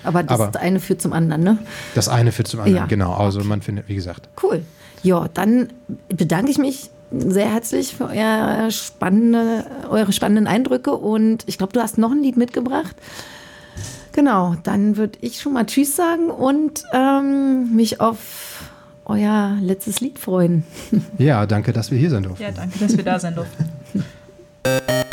[0.02, 1.58] Aber das aber- eine führt zum anderen, ne?
[1.94, 2.86] das eine führt zum anderen, Ja.
[2.86, 3.14] genau.
[3.14, 4.62] Also man findet, wie gesagt, Cool.
[5.04, 5.68] Ja, dann
[6.08, 11.80] bedanke ich mich sehr herzlich für euer spannende, eure spannenden Eindrücke und ich glaube, du
[11.80, 12.96] hast noch ein Lied mitgebracht.
[14.12, 18.70] Genau, dann würde ich schon mal Tschüss sagen und ähm, mich auf
[19.04, 20.64] euer letztes Lied freuen.
[21.18, 22.42] ja, danke, dass wir hier sein durften.
[22.42, 23.68] Ja, danke, dass wir da sein durften.